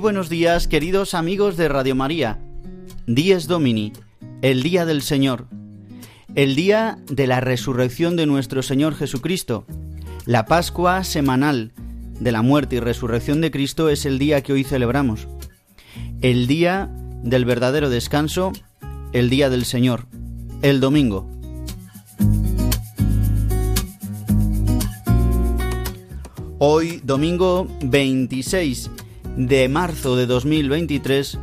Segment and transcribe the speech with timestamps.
[0.00, 2.38] Buenos días, queridos amigos de Radio María.
[3.08, 3.92] Dies Domini,
[4.42, 5.48] el día del Señor,
[6.36, 9.66] el día de la resurrección de nuestro Señor Jesucristo.
[10.24, 11.72] La Pascua semanal
[12.20, 15.26] de la muerte y resurrección de Cristo es el día que hoy celebramos.
[16.20, 16.88] El día
[17.24, 18.52] del verdadero descanso,
[19.12, 20.06] el día del Señor,
[20.62, 21.28] el domingo.
[26.60, 28.90] Hoy, domingo 26
[29.38, 31.38] de marzo de 2023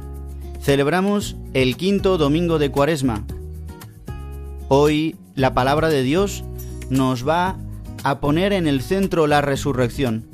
[0.61, 3.23] celebramos el quinto domingo de Cuaresma.
[4.67, 6.43] Hoy la palabra de Dios
[6.89, 7.55] nos va
[8.03, 10.25] a poner en el centro la resurrección.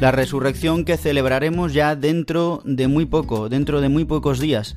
[0.00, 4.74] La resurrección que celebraremos ya dentro de muy poco, dentro de muy pocos días.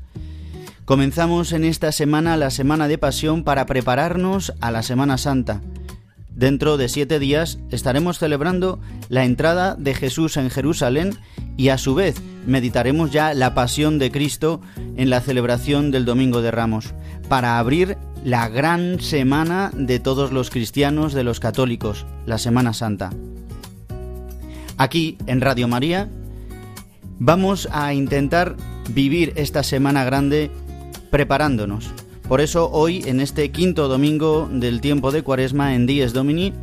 [0.85, 5.61] Comenzamos en esta semana la semana de pasión para prepararnos a la Semana Santa.
[6.39, 8.79] Dentro de siete días estaremos celebrando
[9.09, 11.17] la entrada de Jesús en Jerusalén
[11.57, 14.61] y a su vez meditaremos ya la pasión de Cristo
[14.95, 16.93] en la celebración del Domingo de Ramos,
[17.27, 23.09] para abrir la gran semana de todos los cristianos, de los católicos, la Semana Santa.
[24.77, 26.07] Aquí, en Radio María,
[27.17, 28.55] vamos a intentar
[28.93, 30.51] vivir esta semana grande
[31.11, 31.91] preparándonos
[32.29, 36.53] por eso hoy, en este quinto domingo del tiempo de Cuaresma en Dies Domini,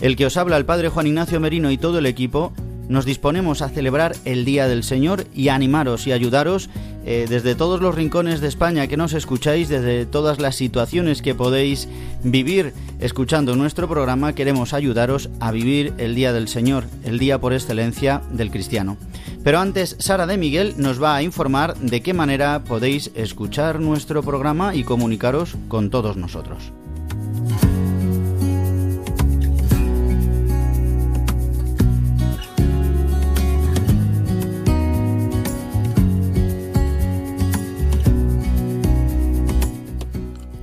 [0.00, 2.52] el que os habla el Padre Juan Ignacio Merino y todo el equipo,
[2.88, 6.70] nos disponemos a celebrar el Día del Señor y animaros y ayudaros
[7.04, 11.34] eh, desde todos los rincones de España que nos escucháis, desde todas las situaciones que
[11.34, 11.88] podéis
[12.24, 17.52] vivir escuchando nuestro programa, queremos ayudaros a vivir el Día del Señor, el día por
[17.52, 18.96] excelencia del cristiano.
[19.44, 24.22] Pero antes, Sara de Miguel nos va a informar de qué manera podéis escuchar nuestro
[24.22, 26.72] programa y comunicaros con todos nosotros.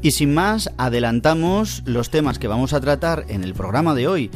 [0.00, 4.30] Y sin más, adelantamos los temas que vamos a tratar en el programa de hoy,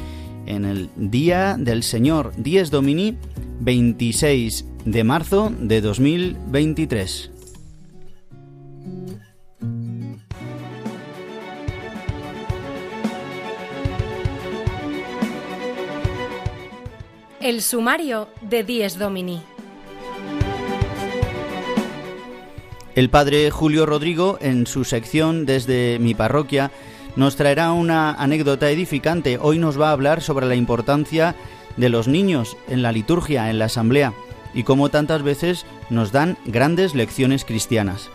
[0.47, 3.17] en el Día del Señor 10 Domini,
[3.61, 7.31] 26 de marzo de 2023.
[17.41, 19.52] El sumario de Dies Domini.
[22.94, 26.71] El padre Julio Rodrigo, en su sección desde mi parroquia,
[27.17, 29.39] nos traerá una anécdota edificante.
[29.41, 31.35] Hoy nos va a hablar sobre la importancia
[31.79, 34.12] de los niños en la liturgia, en la asamblea,
[34.53, 38.11] y cómo tantas veces nos dan grandes lecciones cristianas.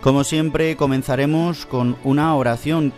[0.00, 2.94] Como siempre, comenzaremos con una oración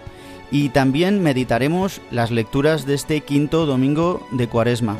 [0.52, 4.98] y también meditaremos las lecturas de este quinto domingo de Cuaresma.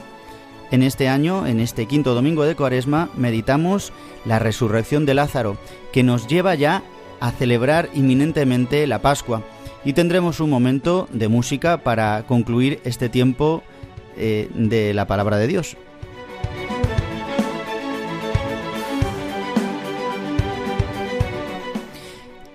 [0.70, 3.92] En este año, en este quinto domingo de Cuaresma, meditamos
[4.26, 5.56] la resurrección de Lázaro,
[5.92, 6.82] que nos lleva ya
[7.20, 9.42] a celebrar inminentemente la Pascua.
[9.84, 13.62] Y tendremos un momento de música para concluir este tiempo
[14.16, 15.76] eh, de la palabra de Dios.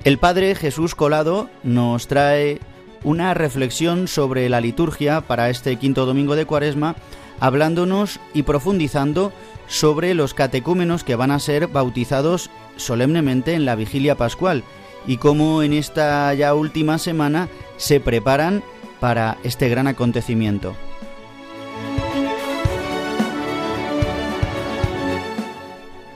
[0.04, 2.60] El Padre Jesús Colado nos trae
[3.04, 6.96] una reflexión sobre la liturgia para este quinto domingo de Cuaresma,
[7.44, 9.34] hablándonos y profundizando
[9.68, 14.64] sobre los catecúmenos que van a ser bautizados solemnemente en la vigilia pascual
[15.06, 18.64] y cómo en esta ya última semana se preparan
[19.02, 20.74] para este gran acontecimiento.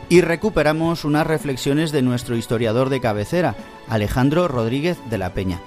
[0.10, 3.58] y recuperamos unas reflexiones de nuestro historiador de cabecera,
[3.90, 5.60] Alejandro Rodríguez de la Peña.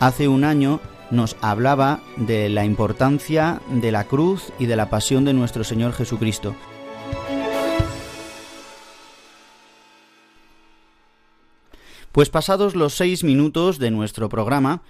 [0.00, 0.80] Hace un año
[1.12, 5.92] nos hablaba de la importancia de la cruz y de la pasión de nuestro Señor
[5.92, 6.56] Jesucristo.
[12.12, 14.82] Pues pasados los seis minutos de nuestro programa,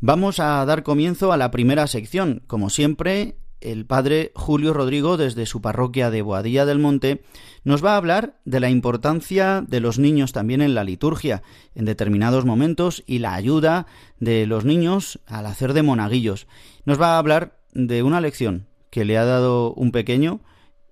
[0.00, 2.42] vamos a dar comienzo a la primera sección.
[2.46, 7.22] Como siempre, el padre Julio Rodrigo, desde su parroquia de Boadilla del Monte,
[7.64, 11.42] nos va a hablar de la importancia de los niños también en la liturgia,
[11.74, 13.86] en determinados momentos, y la ayuda
[14.18, 16.46] de los niños al hacer de monaguillos.
[16.84, 20.40] Nos va a hablar de una lección que le ha dado un pequeño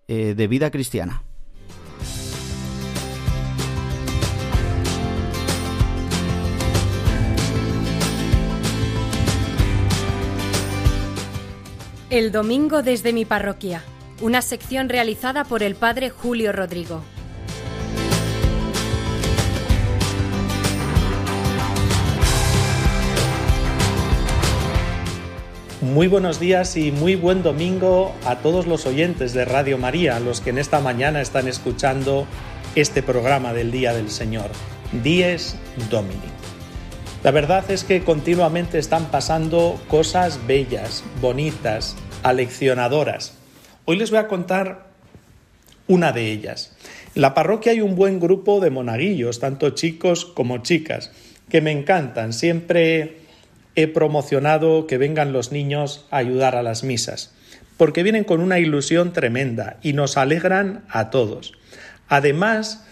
[0.07, 1.24] eh, de vida cristiana.
[12.15, 13.83] El domingo desde mi parroquia,
[14.23, 17.03] una sección realizada por el padre Julio Rodrigo.
[25.81, 30.41] Muy buenos días y muy buen domingo a todos los oyentes de Radio María, los
[30.41, 32.29] que en esta mañana están escuchando
[32.77, 34.51] este programa del Día del Señor,
[35.03, 35.57] Dies
[35.91, 36.45] Domini.
[37.25, 43.35] La verdad es que continuamente están pasando cosas bellas, bonitas, aleccionadoras.
[43.85, 44.87] Hoy les voy a contar
[45.87, 46.75] una de ellas.
[47.15, 51.13] En la parroquia hay un buen grupo de monaguillos, tanto chicos como chicas,
[51.49, 52.33] que me encantan.
[52.33, 53.19] Siempre
[53.77, 57.35] he promocionado que vengan los niños a ayudar a las misas,
[57.77, 61.53] porque vienen con una ilusión tremenda y nos alegran a todos.
[62.09, 62.87] Además,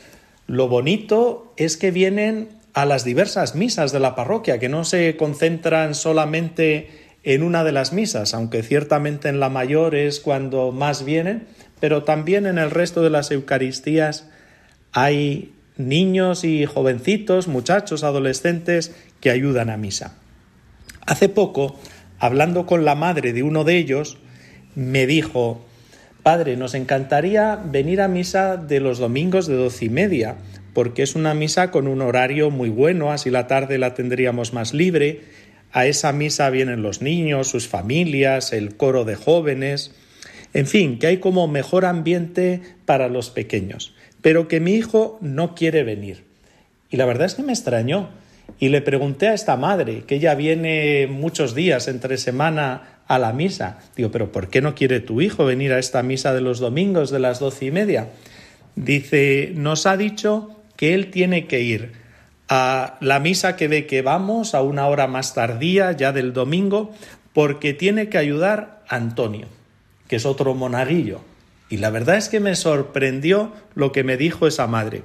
[0.47, 5.17] lo bonito es que vienen a las diversas misas de la parroquia, que no se
[5.17, 11.05] concentran solamente en una de las misas, aunque ciertamente en la mayor es cuando más
[11.05, 11.47] vienen,
[11.81, 14.29] pero también en el resto de las Eucaristías
[14.93, 20.15] hay niños y jovencitos, muchachos, adolescentes que ayudan a misa.
[21.07, 21.79] Hace poco,
[22.19, 24.19] hablando con la madre de uno de ellos,
[24.75, 25.65] me dijo,
[26.23, 30.37] Padre, nos encantaría venir a misa de los domingos de doce y media,
[30.73, 34.73] porque es una misa con un horario muy bueno, así la tarde la tendríamos más
[34.73, 35.23] libre
[35.73, 39.93] a esa misa vienen los niños, sus familias, el coro de jóvenes,
[40.55, 45.55] en fin, que hay como mejor ambiente para los pequeños, pero que mi hijo no
[45.55, 46.25] quiere venir.
[46.91, 48.11] Y la verdad es que me extrañó.
[48.59, 53.33] Y le pregunté a esta madre, que ella viene muchos días entre semana a la
[53.33, 53.79] misa.
[53.97, 57.11] Digo, pero ¿por qué no quiere tu hijo venir a esta misa de los domingos
[57.11, 58.11] de las doce y media?
[58.77, 62.02] Dice, nos ha dicho que él tiene que ir
[62.49, 66.93] a la misa que ve que vamos a una hora más tardía, ya del domingo,
[67.33, 69.47] porque tiene que ayudar a Antonio,
[70.09, 71.21] que es otro monaguillo.
[71.71, 75.03] Y la verdad es que me sorprendió lo que me dijo esa madre,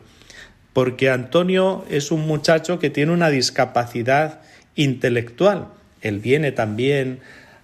[0.73, 4.41] porque Antonio es un muchacho que tiene una discapacidad
[4.75, 5.69] intelectual.
[6.01, 7.19] Él viene también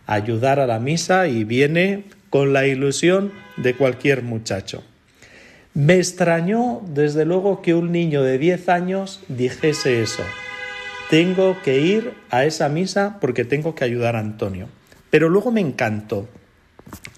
[0.07, 4.83] a ayudar a la misa y viene con la ilusión de cualquier muchacho.
[5.73, 10.23] Me extrañó, desde luego, que un niño de 10 años dijese eso.
[11.09, 14.67] Tengo que ir a esa misa porque tengo que ayudar a Antonio.
[15.09, 16.27] Pero luego me encantó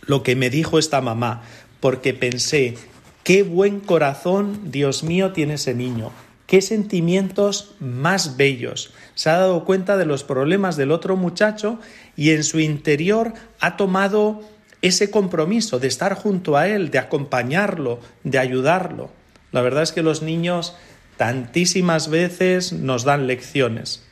[0.05, 1.43] lo que me dijo esta mamá,
[1.81, 2.75] porque pensé,
[3.23, 6.11] qué buen corazón, Dios mío, tiene ese niño,
[6.47, 8.93] qué sentimientos más bellos.
[9.15, 11.79] Se ha dado cuenta de los problemas del otro muchacho
[12.15, 14.41] y en su interior ha tomado
[14.87, 19.09] ese compromiso de estar junto a Él, de acompañarlo, de ayudarlo.
[19.51, 20.75] La verdad es que los niños
[21.17, 24.05] tantísimas veces nos dan lecciones.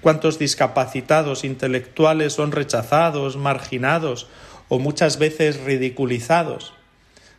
[0.00, 4.28] ¿Cuántos discapacitados intelectuales son rechazados, marginados
[4.68, 6.74] o muchas veces ridiculizados?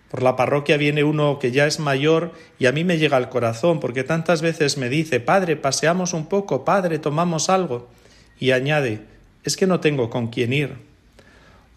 [0.09, 3.29] Por la parroquia viene uno que ya es mayor y a mí me llega al
[3.29, 7.89] corazón porque tantas veces me dice, Padre, paseamos un poco, Padre, tomamos algo.
[8.37, 9.01] Y añade,
[9.45, 10.94] es que no tengo con quién ir.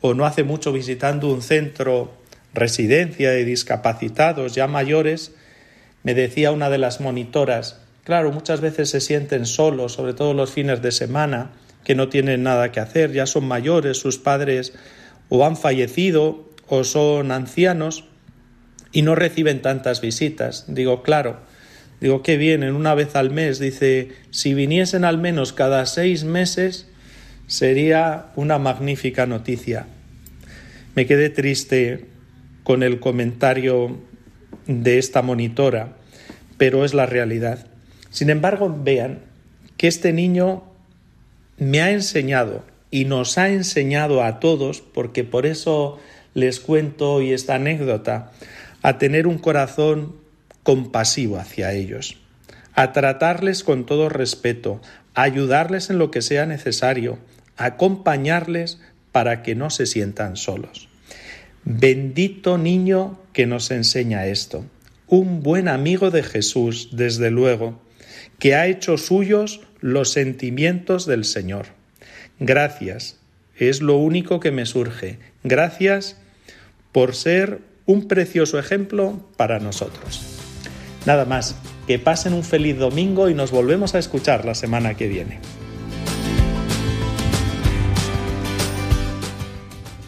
[0.01, 2.13] O no hace mucho visitando un centro
[2.55, 5.33] residencia de discapacitados ya mayores,
[6.03, 10.53] me decía una de las monitoras, claro, muchas veces se sienten solos, sobre todo los
[10.53, 11.53] fines de semana,
[11.85, 14.73] que no tienen nada que hacer, ya son mayores, sus padres
[15.29, 18.05] o han fallecido o son ancianos
[18.93, 20.65] y no reciben tantas visitas.
[20.69, 21.41] Digo, claro,
[22.01, 23.59] digo, qué vienen una vez al mes.
[23.59, 26.89] Dice, si viniesen al menos cada seis meses,
[27.49, 29.87] sería una magnífica noticia.
[30.95, 32.07] Me quedé triste
[32.63, 33.99] con el comentario
[34.67, 35.97] de esta monitora,
[36.59, 37.67] pero es la realidad.
[38.11, 39.21] Sin embargo, vean
[39.77, 40.63] que este niño
[41.57, 45.99] me ha enseñado y nos ha enseñado a todos, porque por eso
[46.35, 48.33] les cuento hoy esta anécdota,
[48.83, 50.17] a tener un corazón
[50.63, 52.19] compasivo hacia ellos,
[52.75, 54.81] a tratarles con todo respeto,
[55.15, 57.19] a ayudarles en lo que sea necesario,
[57.59, 58.81] acompañarles
[59.13, 60.89] para que no se sientan solos.
[61.65, 64.65] Bendito niño que nos enseña esto,
[65.07, 67.81] un buen amigo de Jesús, desde luego,
[68.39, 71.67] que ha hecho suyos los sentimientos del Señor.
[72.39, 73.19] Gracias,
[73.57, 75.19] es lo único que me surge.
[75.43, 76.17] Gracias
[76.93, 80.23] por ser un precioso ejemplo para nosotros.
[81.07, 85.09] Nada más, que pasen un feliz domingo y nos volvemos a escuchar la semana que
[85.09, 85.41] viene.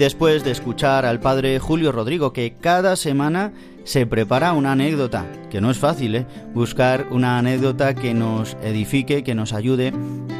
[0.00, 3.52] Después de escuchar al padre Julio Rodrigo, que cada semana
[3.84, 6.26] se prepara una anécdota, que no es fácil, ¿eh?
[6.54, 9.92] Buscar una anécdota que nos edifique, que nos ayude,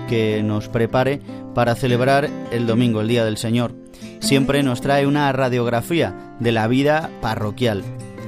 [0.09, 1.21] que nos prepare
[1.55, 3.75] para celebrar el domingo, el Día del Señor.
[4.21, 7.85] Siempre nos trae una radiografía de la vida parroquial.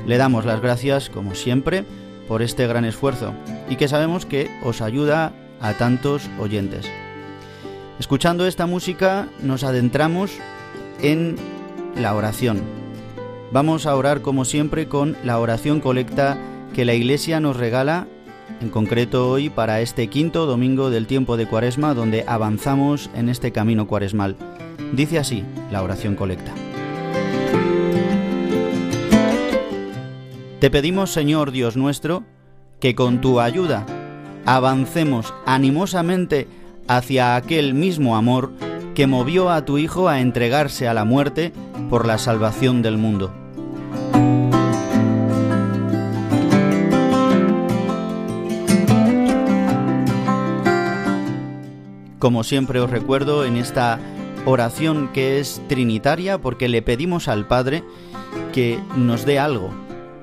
[0.07, 1.87] Le damos las gracias, como siempre,
[2.29, 3.33] por este gran esfuerzo
[3.71, 6.85] y que sabemos que os ayuda a tantos oyentes.
[7.99, 10.33] Escuchando esta música nos adentramos
[11.03, 11.37] en
[11.97, 12.63] la oración.
[13.53, 16.39] Vamos a orar como siempre con la oración colecta
[16.73, 18.07] que la Iglesia nos regala,
[18.61, 23.53] en concreto hoy para este quinto domingo del tiempo de Cuaresma, donde avanzamos en este
[23.53, 24.37] camino cuaresmal.
[24.93, 26.53] Dice así la oración colecta.
[30.61, 32.23] Te pedimos, Señor Dios nuestro,
[32.79, 33.85] que con tu ayuda
[34.47, 36.47] avancemos animosamente
[36.89, 38.53] hacia aquel mismo amor
[38.95, 41.53] que movió a tu Hijo a entregarse a la muerte
[41.89, 43.33] por la salvación del mundo.
[52.19, 53.99] Como siempre os recuerdo en esta
[54.45, 57.83] oración que es trinitaria porque le pedimos al Padre
[58.53, 59.71] que nos dé algo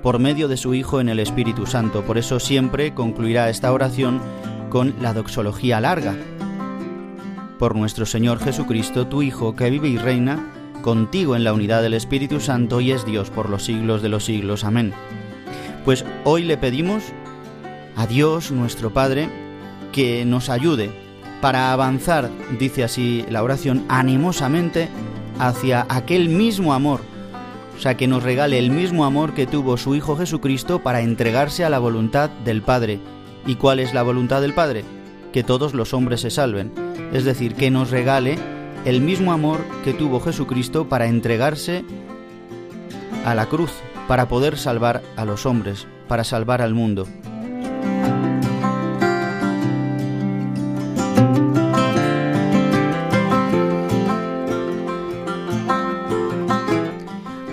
[0.02, 2.04] por medio de su Hijo en el Espíritu Santo.
[2.04, 4.22] Por eso siempre concluirá esta oración
[4.70, 6.16] con la doxología larga,
[7.60, 10.40] por nuestro Señor Jesucristo, tu Hijo, que vive y reina
[10.82, 14.24] contigo en la unidad del Espíritu Santo y es Dios por los siglos de los
[14.24, 14.64] siglos.
[14.64, 14.94] Amén.
[15.84, 17.04] Pues hoy le pedimos
[17.98, 19.30] a Dios, nuestro Padre,
[19.92, 20.90] que nos ayude
[21.42, 24.88] para avanzar, dice así la oración, animosamente
[25.38, 27.02] hacia aquel mismo amor,
[27.78, 31.66] o sea, que nos regale el mismo amor que tuvo su Hijo Jesucristo para entregarse
[31.66, 33.00] a la voluntad del Padre.
[33.46, 34.84] ¿Y cuál es la voluntad del Padre?
[35.32, 38.38] Que todos los hombres se salven es decir, que nos regale
[38.86, 41.84] el mismo amor que tuvo Jesucristo para entregarse
[43.26, 43.72] a la cruz,
[44.08, 47.08] para poder salvar a los hombres, para salvar al mundo.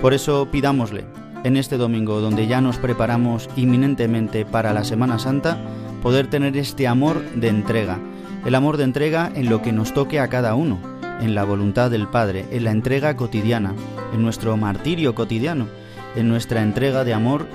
[0.00, 1.04] Por eso pidámosle,
[1.42, 5.58] en este domingo donde ya nos preparamos inminentemente para la Semana Santa,
[6.00, 7.98] poder tener este amor de entrega,
[8.46, 10.78] el amor de entrega en lo que nos toque a cada uno,
[11.20, 13.74] en la voluntad del Padre, en la entrega cotidiana,
[14.14, 15.66] en nuestro martirio cotidiano,
[16.14, 17.48] en nuestra entrega de amor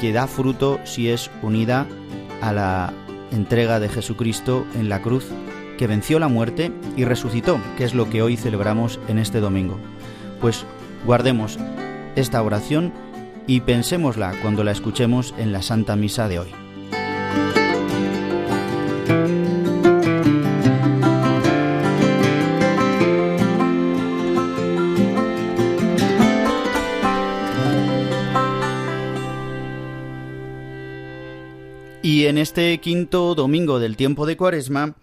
[0.00, 1.86] que da fruto si es unida
[2.40, 2.94] a la
[3.30, 5.26] entrega de Jesucristo en la cruz
[5.76, 9.78] que venció la muerte y resucitó, que es lo que hoy celebramos en este domingo.
[10.40, 10.64] Pues
[11.04, 11.58] guardemos
[12.16, 12.94] esta oración
[13.46, 16.67] y pensémosla cuando la escuchemos en la Santa Misa de hoy.
[32.38, 34.94] En este quinto domingo del tiempo de Cuaresma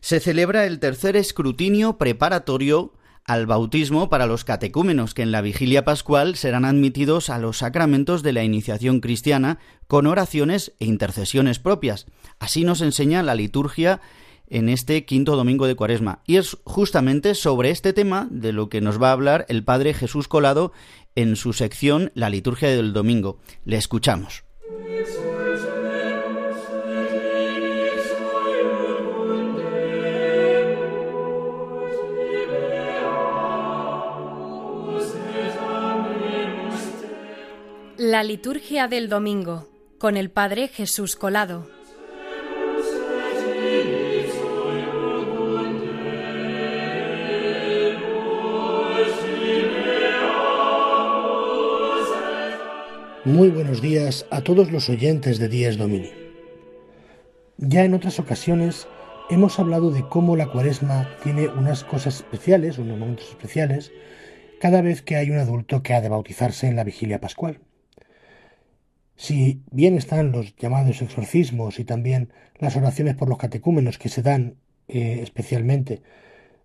[0.00, 2.92] se celebra el tercer escrutinio preparatorio
[3.24, 8.22] al bautismo para los catecúmenos que en la vigilia pascual serán admitidos a los sacramentos
[8.22, 12.06] de la iniciación cristiana con oraciones e intercesiones propias.
[12.38, 14.00] Así nos enseña la liturgia
[14.46, 16.22] en este quinto domingo de Cuaresma.
[16.24, 19.92] Y es justamente sobre este tema de lo que nos va a hablar el Padre
[19.92, 20.72] Jesús Colado
[21.16, 23.40] en su sección La liturgia del domingo.
[23.64, 24.44] Le escuchamos.
[37.98, 41.66] La liturgia del domingo con el Padre Jesús Colado.
[53.24, 56.10] Muy buenos días a todos los oyentes de Días Domini.
[57.56, 58.86] Ya en otras ocasiones
[59.30, 63.90] hemos hablado de cómo la cuaresma tiene unas cosas especiales, unos momentos especiales,
[64.60, 67.65] cada vez que hay un adulto que ha de bautizarse en la vigilia pascual.
[69.16, 74.22] Si bien están los llamados exorcismos y también las oraciones por los catecúmenos que se
[74.22, 74.56] dan
[74.88, 76.02] eh, especialmente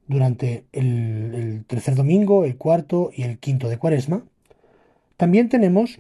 [0.08, 4.26] durante el, tercer domingo, el cuarto y el quinto de cuaresma,
[5.18, 6.00] también tenemos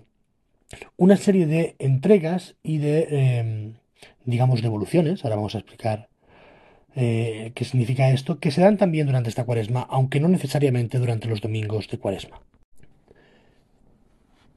[0.98, 3.74] una serie de entregas y de, em,
[4.26, 6.10] digamos, devoluciones, ahora vamos a explicar
[6.96, 11.28] eh, qué significa esto, que se dan también durante esta cuaresma, aunque no necesariamente durante
[11.28, 12.42] los domingos de cuaresma.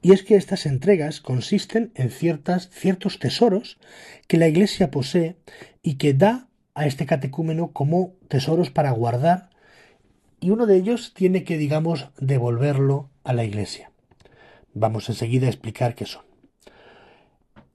[0.05, 3.79] Y es que estas entregas consisten en ciertas, ciertos tesoros
[4.27, 5.35] que la Iglesia posee
[5.81, 9.49] y que da a este catecúmeno como tesoros para guardar
[10.39, 13.89] y uno de ellos tiene que, digamos, devolverlo a la Iglesia.
[14.75, 16.21] Vamos enseguida a explicar qué son.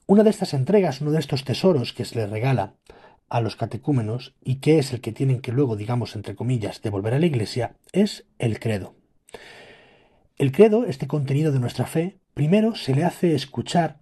[0.06, 2.74] Una de estas entregas, uno de estos tesoros que se le regala
[3.28, 7.14] a los catecúmenos y que es el que tienen que luego, digamos, entre comillas, devolver
[7.14, 8.94] a la Iglesia, es el credo.
[10.40, 13.98] El credo, este contenido de nuestra fe, primero se le hace escuchar,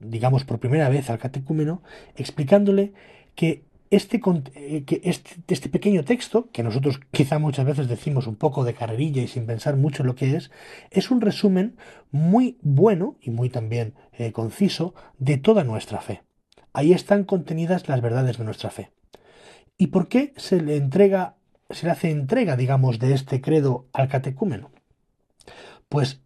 [0.00, 1.84] digamos por primera vez al catecúmeno,
[2.16, 2.94] explicándole
[3.36, 4.20] que este,
[4.56, 8.74] eh, que este, este, pequeño texto, que nosotros quizá muchas veces decimos un poco de
[8.74, 10.50] carrerilla y sin pensar mucho lo que es,
[10.90, 11.76] es un resumen
[12.10, 16.24] muy bueno y muy también eh, conciso de toda nuestra fe.
[16.72, 18.90] Ahí están contenidas las verdades de nuestra fe.
[19.78, 21.36] ¿Y por qué se le entrega,
[21.70, 24.72] se le hace entrega, digamos, de este credo al catecúmeno?
[25.88, 26.25] Pues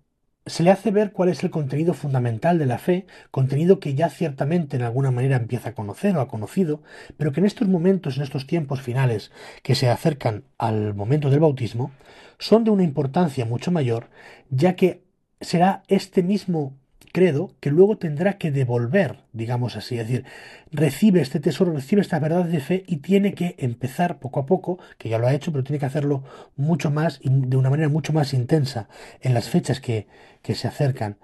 [0.50, 4.10] se le hace ver cuál es el contenido fundamental de la fe, contenido que ya
[4.10, 6.82] ciertamente en alguna manera empieza a conocer o ha conocido,
[7.16, 9.30] pero que en estos momentos, en estos tiempos finales
[9.62, 11.92] que se acercan al momento del bautismo,
[12.38, 14.08] son de una importancia mucho mayor,
[14.50, 15.04] ya que
[15.40, 16.74] será este mismo
[17.12, 20.24] credo que luego tendrá que devolver, digamos así, es decir,
[20.70, 24.78] recibe este tesoro, recibe estas verdades de fe y tiene que empezar poco a poco,
[24.98, 26.24] que ya lo ha hecho, pero tiene que hacerlo
[26.56, 28.88] mucho más y de una manera mucho más intensa
[29.20, 30.06] en las fechas que,
[30.42, 31.18] que se acercan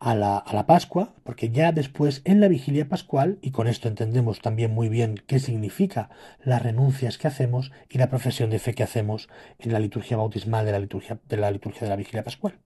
[0.00, 3.88] a la, a la, Pascua, porque ya después en la vigilia pascual, y con esto
[3.88, 6.10] entendemos también muy bien qué significa
[6.44, 10.64] las renuncias que hacemos y la profesión de fe que hacemos en la liturgia bautismal
[10.66, 12.60] de la liturgia de la, liturgia de la vigilia pascual.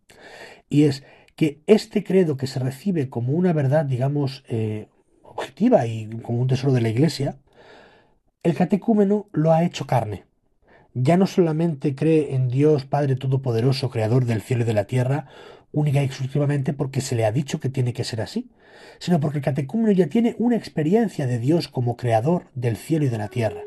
[0.68, 1.04] Y es
[1.36, 4.88] que este credo que se recibe como una verdad, digamos, eh,
[5.22, 7.36] objetiva y como un tesoro de la Iglesia,
[8.42, 10.24] el catecúmeno lo ha hecho carne.
[10.94, 15.26] Ya no solamente cree en Dios Padre Todopoderoso, Creador del cielo y de la tierra,
[15.72, 18.50] única y exclusivamente porque se le ha dicho que tiene que ser así,
[18.98, 23.08] sino porque el catecúmeno ya tiene una experiencia de Dios como Creador del cielo y
[23.08, 23.62] de la tierra,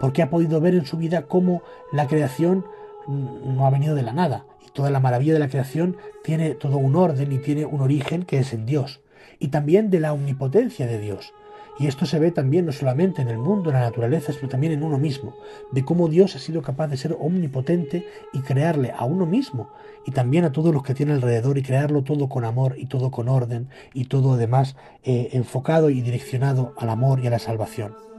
[0.00, 1.62] porque ha podido ver en su vida cómo
[1.92, 2.64] la creación
[3.06, 6.96] no ha venido de la nada, toda la maravilla de la creación tiene todo un
[6.96, 9.00] orden y tiene un origen que es en Dios,
[9.38, 11.32] y también de la omnipotencia de Dios.
[11.78, 14.72] Y esto se ve también no solamente en el mundo, en la naturaleza, sino también
[14.72, 15.34] en uno mismo,
[15.72, 19.70] de cómo Dios ha sido capaz de ser omnipotente y crearle a uno mismo
[20.06, 23.10] y también a todos los que tiene alrededor y crearlo todo con amor y todo
[23.10, 28.13] con orden y todo además eh, enfocado y direccionado al amor y a la salvación.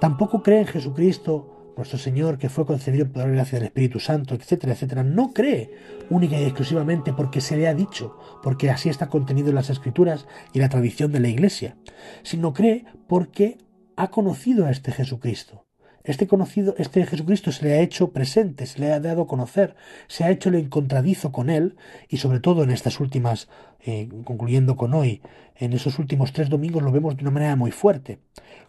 [0.00, 4.34] Tampoco cree en Jesucristo nuestro Señor, que fue concebido por la gracia del Espíritu Santo,
[4.34, 5.70] etcétera, etcétera, no cree
[6.10, 10.26] única y exclusivamente porque se le ha dicho, porque así está contenido en las Escrituras
[10.52, 11.76] y la tradición de la Iglesia,
[12.22, 13.58] sino cree porque
[13.96, 15.67] ha conocido a este Jesucristo.
[16.08, 19.76] Este conocido, este Jesucristo se le ha hecho presente, se le ha dado a conocer,
[20.06, 21.76] se ha hecho el encontradizo con él
[22.08, 23.50] y sobre todo en estas últimas,
[23.84, 25.20] eh, concluyendo con hoy,
[25.54, 28.20] en esos últimos tres domingos lo vemos de una manera muy fuerte.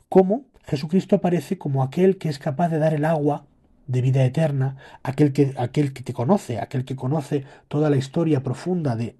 [0.09, 3.45] Cómo Jesucristo aparece como aquel que es capaz de dar el agua
[3.87, 8.43] de vida eterna, aquel que, aquel que te conoce, aquel que conoce toda la historia
[8.43, 9.15] profunda de,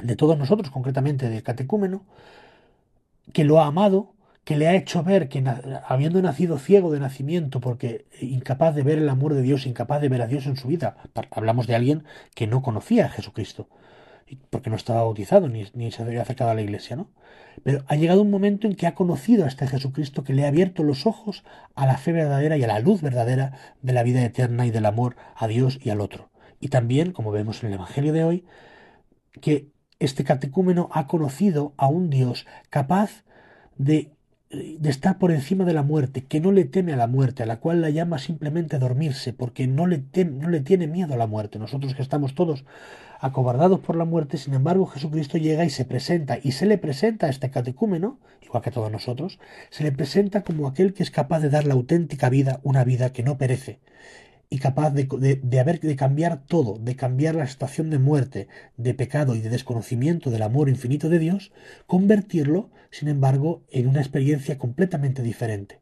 [0.00, 2.04] de todos nosotros, concretamente del catecúmeno,
[3.32, 4.12] que lo ha amado,
[4.48, 5.44] que le ha hecho ver que
[5.86, 10.08] habiendo nacido ciego de nacimiento, porque incapaz de ver el amor de Dios, incapaz de
[10.08, 10.96] ver a Dios en su vida,
[11.32, 13.68] hablamos de alguien que no conocía a Jesucristo,
[14.48, 17.10] porque no estaba bautizado ni, ni se había acercado a la iglesia, ¿no?
[17.62, 20.48] Pero ha llegado un momento en que ha conocido a este Jesucristo que le ha
[20.48, 24.24] abierto los ojos a la fe verdadera y a la luz verdadera de la vida
[24.24, 26.30] eterna y del amor a Dios y al otro.
[26.58, 28.46] Y también, como vemos en el Evangelio de hoy,
[29.42, 33.24] que este catecúmeno ha conocido a un Dios capaz
[33.76, 34.10] de,
[34.50, 37.46] de, estar por encima de la muerte, que no le teme a la muerte, a
[37.46, 41.26] la cual la llama simplemente dormirse, porque no le, no le tiene miedo a la
[41.26, 41.58] muerte.
[41.58, 42.64] Nosotros que estamos todos
[43.20, 47.26] acobardados por la muerte, sin embargo Jesucristo llega y se presenta, y se le presenta
[47.26, 49.38] a este catecúmeno, igual que a todos nosotros,
[49.70, 53.12] se le presenta como aquel que es capaz de dar la auténtica vida, una vida
[53.12, 53.80] que no perece,
[54.50, 55.04] y capaz de,
[55.42, 59.50] de, haber, de cambiar todo, de cambiar la situación de muerte, de pecado y de
[59.50, 61.52] desconocimiento del amor infinito de Dios,
[61.86, 65.80] convertirlo, sin embargo, en una experiencia completamente diferente.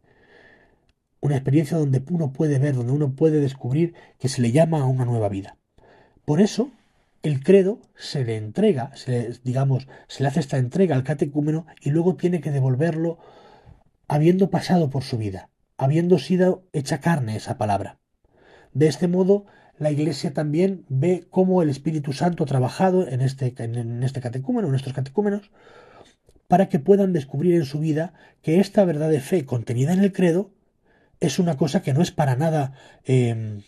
[1.20, 4.86] Una experiencia donde uno puede ver, donde uno puede descubrir que se le llama a
[4.86, 5.56] una nueva vida.
[6.24, 6.70] Por eso,
[7.22, 11.66] el credo se le entrega, se le, digamos, se le hace esta entrega al catecúmeno
[11.80, 13.18] y luego tiene que devolverlo
[14.08, 17.98] habiendo pasado por su vida, habiendo sido hecha carne esa palabra.
[18.72, 19.46] De este modo,
[19.78, 24.68] la Iglesia también ve cómo el Espíritu Santo ha trabajado en este, en este catecúmeno,
[24.68, 25.50] en estos catecúmenos,
[26.48, 30.12] para que puedan descubrir en su vida que esta verdad de fe contenida en el
[30.12, 30.50] credo
[31.20, 32.72] es una cosa que no es para nada
[33.04, 33.60] eh,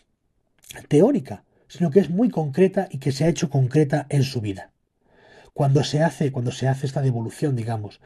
[0.88, 4.72] teórica, sino que es muy concreta y que se ha hecho concreta en su vida.
[5.54, 8.00] Cuando se hace, cuando se hace esta devolución, digamos,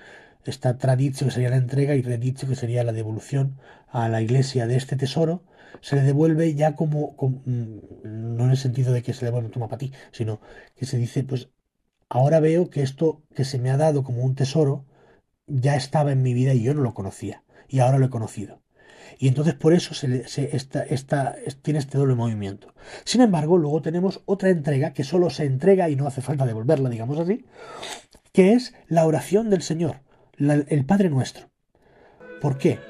[0.45, 3.59] esta tradición que sería la entrega y redicho que sería la devolución
[3.89, 5.45] a la iglesia de este tesoro,
[5.81, 9.51] se le devuelve ya como, mm, no en el sentido de que se le devuelve
[9.51, 10.41] toma para ti, sino
[10.77, 11.49] que se dice, pues
[12.13, 14.85] ahora veo que esto que se me ha dado como un tesoro
[15.47, 18.63] ya estaba en mi vida y yo no lo conocía, y ahora lo he conocido
[19.19, 20.25] y entonces por eso se,
[21.63, 22.75] tiene este doble movimiento.
[23.05, 26.89] Sin embargo, luego tenemos otra entrega que solo se entrega y no hace falta devolverla,
[26.89, 27.45] digamos así,
[28.33, 30.01] que es la oración del Señor,
[30.39, 31.51] el Padre Nuestro.
[32.41, 32.81] ¿Por qué?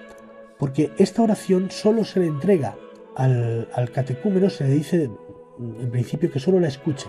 [0.58, 2.76] Porque esta oración solo se le entrega
[3.16, 5.10] al, al catecúmeno, se le dice
[5.58, 7.08] en principio que solo la escuche,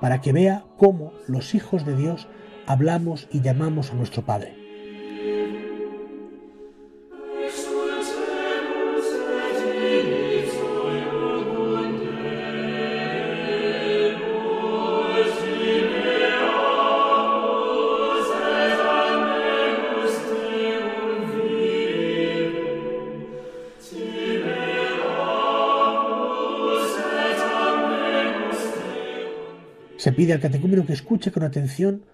[0.00, 2.28] para que vea cómo los hijos de Dios
[2.66, 4.67] hablamos y llamamos a nuestro Padre.
[30.18, 32.04] Pide al catecúmeno que escuche con atención,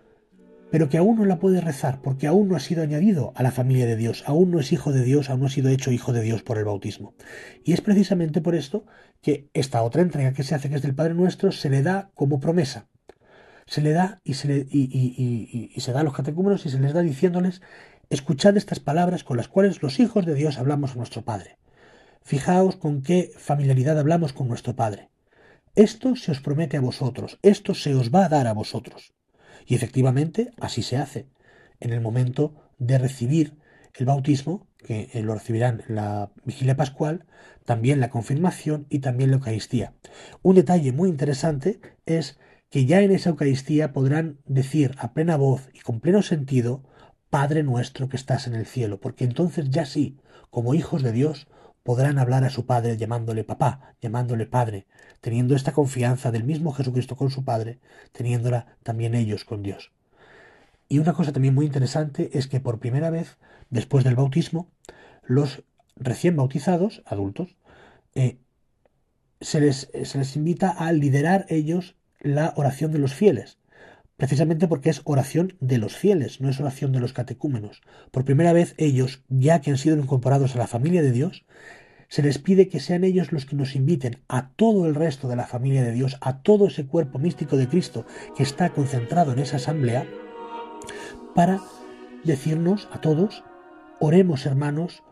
[0.70, 3.50] pero que aún no la puede rezar, porque aún no ha sido añadido a la
[3.50, 6.12] familia de Dios, aún no es hijo de Dios, aún no ha sido hecho hijo
[6.12, 7.14] de Dios por el bautismo.
[7.64, 8.84] Y es precisamente por esto
[9.22, 12.10] que esta otra entrega que se hace, que es del Padre Nuestro, se le da
[12.12, 12.88] como promesa.
[13.64, 16.92] Se le da y se, le, y, se da a los catecúmenos y se les
[16.92, 17.62] da diciéndoles,
[18.10, 21.56] escuchad estas palabras con las cuales los hijos de Dios hablamos a nuestro Padre.
[22.22, 25.08] Fijaos con qué familiaridad hablamos con nuestro Padre.
[25.76, 29.12] Esto se os promete a vosotros, esto se os va a dar a vosotros.
[29.66, 31.26] Y efectivamente así se hace.
[31.80, 33.58] En el momento de recibir
[33.94, 37.26] el bautismo, que eh, lo recibirán la vigilia pascual,
[37.64, 39.94] también la confirmación y también la Eucaristía.
[40.42, 42.38] Un detalle muy interesante es
[42.70, 46.84] que ya en esa Eucaristía podrán decir a plena voz y con pleno sentido,
[47.30, 51.48] Padre nuestro que estás en el cielo, porque entonces ya sí, como hijos de Dios,
[51.84, 54.86] podrán hablar a su Padre llamándole papá, llamándole Padre,
[55.20, 57.78] teniendo esta confianza del mismo Jesucristo con su Padre,
[58.10, 59.92] teniéndola también ellos con Dios.
[60.88, 63.36] Y una cosa también muy interesante es que por primera vez,
[63.70, 64.68] después del bautismo,
[65.22, 65.62] los
[65.96, 67.56] recién bautizados, adultos,
[68.14, 68.38] eh,
[69.40, 73.58] se, les, se les invita a liderar ellos la oración de los fieles,
[74.24, 77.82] precisamente porque es oración de los fieles, no es oración de los catecúmenos.
[78.10, 81.44] Por primera vez ellos, ya que han sido incorporados a la familia de Dios,
[82.08, 85.36] se les pide que sean ellos los que nos inviten a todo el resto de
[85.36, 89.40] la familia de Dios, a todo ese cuerpo místico de Cristo que está concentrado en
[89.40, 90.06] esa asamblea,
[91.34, 91.60] para
[92.24, 93.44] decirnos a todos,
[94.00, 95.02] oremos hermanos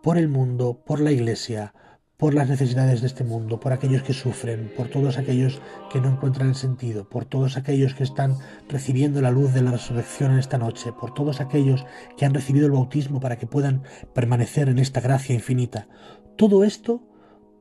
[0.00, 1.74] por el mundo, por la iglesia,
[2.16, 6.08] por las necesidades de este mundo, por aquellos que sufren, por todos aquellos que no
[6.08, 8.36] encuentran el sentido, por todos aquellos que están
[8.68, 11.84] recibiendo la luz de la resurrección en esta noche, por todos aquellos
[12.16, 13.82] que han recibido el bautismo para que puedan
[14.14, 15.88] permanecer en esta gracia infinita.
[16.36, 17.02] Todo esto,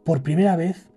[0.06, 0.90] por primera vez,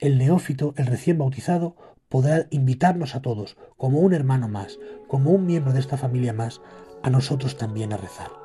[0.00, 1.76] el neófito, el recién bautizado,
[2.08, 6.60] podrá invitarnos a todos, como un hermano más, como un miembro de esta familia más,
[7.02, 8.43] a nosotros también a rezar.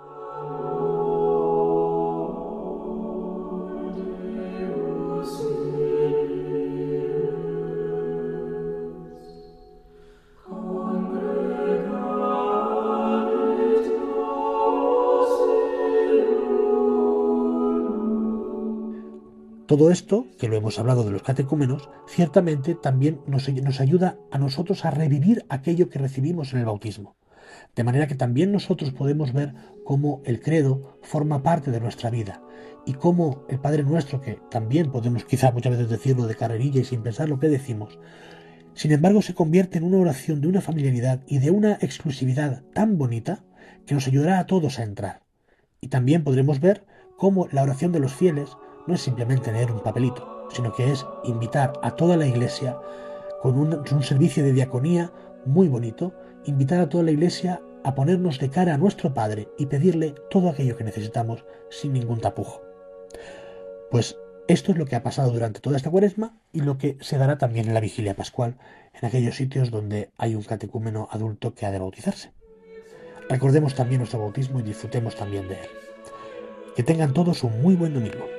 [19.69, 23.47] Todo esto, que lo hemos hablado de los catecúmenos, ciertamente también nos,
[23.79, 27.17] ayuda a nosotros a revivir aquello que recibimos en el bautismo.
[27.75, 29.53] De manera que también nosotros podemos ver
[29.86, 32.41] cómo el credo forma parte de nuestra vida
[32.88, 36.86] y cómo el Padre Nuestro, que también podemos quizá muchas veces decirlo de carrerilla y
[36.86, 37.99] sin pensar lo que decimos,
[38.73, 42.97] sin embargo se convierte en una oración de una familiaridad y de una exclusividad tan
[42.97, 43.43] bonita
[43.86, 45.21] que nos ayudará a todos a entrar.
[45.79, 48.58] Y también podremos ver cómo la oración de los fieles
[48.89, 52.75] no es simplemente leer un papelito, sino que es invitar a toda la iglesia
[53.39, 55.13] con un, servicio de diaconía
[55.45, 56.12] muy bonito,
[56.45, 60.49] invitar a toda la iglesia a ponernos de cara a nuestro Padre y pedirle todo
[60.49, 62.63] aquello que necesitamos sin ningún tapujo.
[63.91, 67.19] Pues esto es lo que ha pasado durante toda esta cuaresma y lo que se
[67.19, 68.58] dará también en la vigilia pascual,
[68.99, 72.34] en aquellos sitios donde hay un catecúmeno adulto que ha de bautizarse.
[73.30, 75.67] Recordemos también nuestro bautismo y disfrutemos también de él.
[76.75, 78.38] Que tengan todos un muy buen domingo.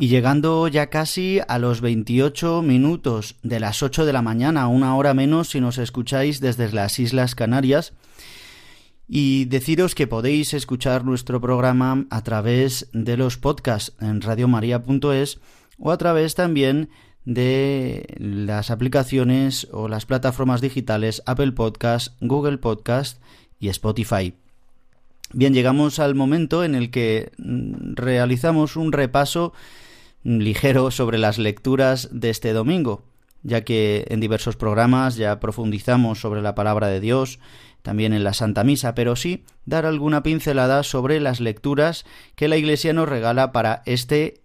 [0.00, 4.96] Y llegando ya casi a los 28 minutos de las 8 de la mañana, una
[4.96, 7.92] hora menos si nos escucháis desde las Islas Canarias,
[9.06, 15.38] y deciros que podéis escuchar nuestro programa a través de los podcasts en radiomaria.es
[15.78, 16.88] o a través también
[17.26, 23.20] de las aplicaciones o las plataformas digitales Apple Podcast, Google Podcast
[23.58, 24.32] y Spotify.
[25.34, 29.52] Bien, llegamos al momento en el que mm, realizamos un repaso
[30.24, 33.04] ligero sobre las lecturas de este domingo,
[33.42, 37.38] ya que en diversos programas ya profundizamos sobre la palabra de Dios,
[37.82, 42.04] también en la Santa Misa, pero sí dar alguna pincelada sobre las lecturas
[42.34, 44.42] que la Iglesia nos regala para este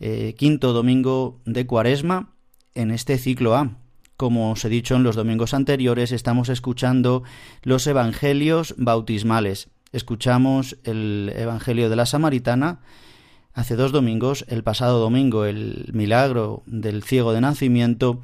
[0.00, 2.34] eh, quinto domingo de Cuaresma
[2.74, 3.78] en este ciclo A.
[4.16, 7.24] Como os he dicho en los domingos anteriores, estamos escuchando
[7.62, 9.68] los Evangelios bautismales.
[9.92, 12.80] Escuchamos el Evangelio de la Samaritana,
[13.54, 18.20] hace dos domingos, el pasado domingo el milagro del ciego de nacimiento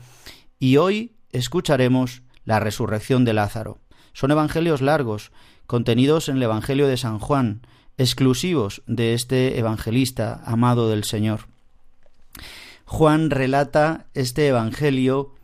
[0.59, 3.79] y hoy escucharemos la resurrección de Lázaro.
[4.13, 5.31] Son evangelios largos,
[5.67, 7.63] contenidos en el Evangelio de San Juan,
[7.97, 11.47] exclusivos de este evangelista amado del Señor.
[12.85, 15.35] Juan relata este Evangelio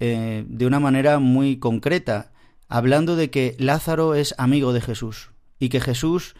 [0.00, 2.32] eh, de una manera muy concreta,
[2.68, 6.34] hablando de que Lázaro es amigo de Jesús y que Jesús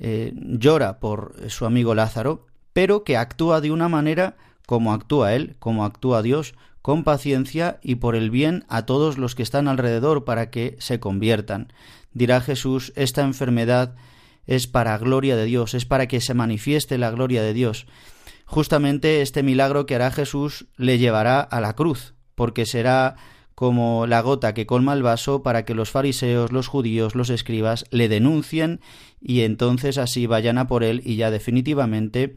[0.00, 4.36] eh, llora por su amigo Lázaro, pero que actúa de una manera
[4.66, 9.34] como actúa él, como actúa Dios, con paciencia y por el bien a todos los
[9.34, 11.72] que están alrededor para que se conviertan.
[12.12, 13.94] Dirá Jesús, esta enfermedad
[14.46, 17.86] es para gloria de Dios, es para que se manifieste la gloria de Dios.
[18.46, 23.16] Justamente este milagro que hará Jesús le llevará a la cruz, porque será
[23.60, 27.84] como la gota que colma el vaso para que los fariseos, los judíos, los escribas
[27.90, 28.80] le denuncien
[29.20, 32.36] y entonces así vayan a por él y ya definitivamente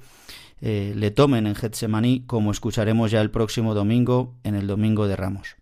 [0.59, 5.15] eh, le tomen en Getsemaní, como escucharemos ya el próximo domingo, en el Domingo de
[5.15, 5.55] Ramos.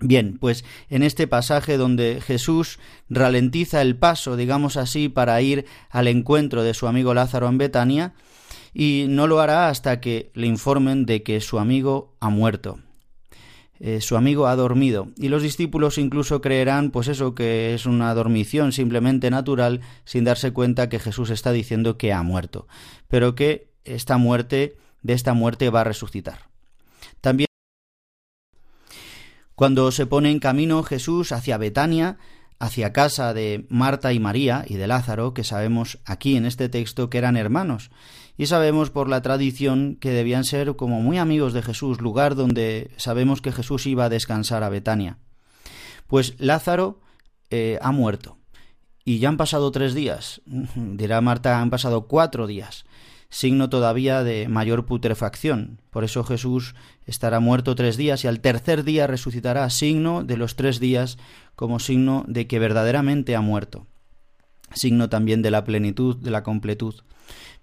[0.00, 6.08] Bien, pues en este pasaje donde Jesús ralentiza el paso, digamos así, para ir al
[6.08, 8.14] encuentro de su amigo Lázaro en Betania,
[8.72, 12.80] y no lo hará hasta que le informen de que su amigo ha muerto.
[13.86, 18.14] Eh, su amigo ha dormido y los discípulos incluso creerán pues eso que es una
[18.14, 22.66] dormición simplemente natural sin darse cuenta que Jesús está diciendo que ha muerto,
[23.08, 26.48] pero que esta muerte de esta muerte va a resucitar.
[27.20, 27.46] También
[29.54, 32.16] cuando se pone en camino Jesús hacia Betania,
[32.58, 37.10] hacia casa de Marta y María y de Lázaro, que sabemos aquí en este texto
[37.10, 37.90] que eran hermanos,
[38.36, 42.90] y sabemos por la tradición que debían ser como muy amigos de Jesús, lugar donde
[42.96, 45.18] sabemos que Jesús iba a descansar a Betania.
[46.06, 47.00] Pues Lázaro
[47.50, 48.38] eh, ha muerto,
[49.04, 50.40] y ya han pasado tres días,
[50.74, 52.84] dirá Marta, han pasado cuatro días,
[53.28, 55.80] signo todavía de mayor putrefacción.
[55.90, 60.54] Por eso Jesús estará muerto tres días y al tercer día resucitará, signo de los
[60.54, 61.18] tres días
[61.56, 63.86] como signo de que verdaderamente ha muerto,
[64.74, 66.94] signo también de la plenitud, de la completud.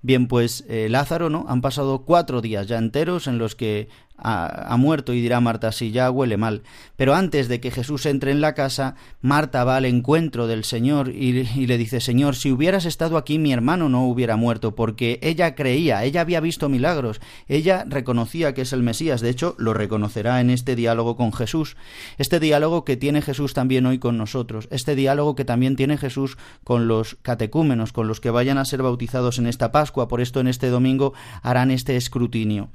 [0.01, 1.45] Bien, pues eh, Lázaro, ¿no?
[1.47, 3.87] Han pasado cuatro días ya enteros en los que
[4.23, 6.63] ha, muerto y dirá Marta, si ya huele mal.
[6.95, 11.09] Pero antes de que Jesús entre en la casa, Marta va al encuentro del Señor
[11.09, 11.31] y,
[11.65, 16.03] le dice, Señor, si hubieras estado aquí mi hermano no hubiera muerto, porque ella creía,
[16.03, 20.49] ella había visto milagros, ella reconocía que es el Mesías, de hecho lo reconocerá en
[20.49, 21.75] este diálogo con Jesús,
[22.17, 26.37] este diálogo que tiene Jesús también hoy con nosotros, este diálogo que también tiene Jesús
[26.63, 30.39] con los catecúmenos, con los que vayan a ser bautizados en esta Pascua, por esto
[30.39, 32.69] en este domingo harán este escrutinio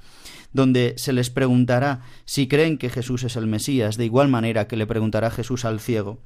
[0.56, 4.76] donde se les preguntará si creen que Jesús es el Mesías, de igual manera que
[4.76, 6.18] le preguntará Jesús al ciego.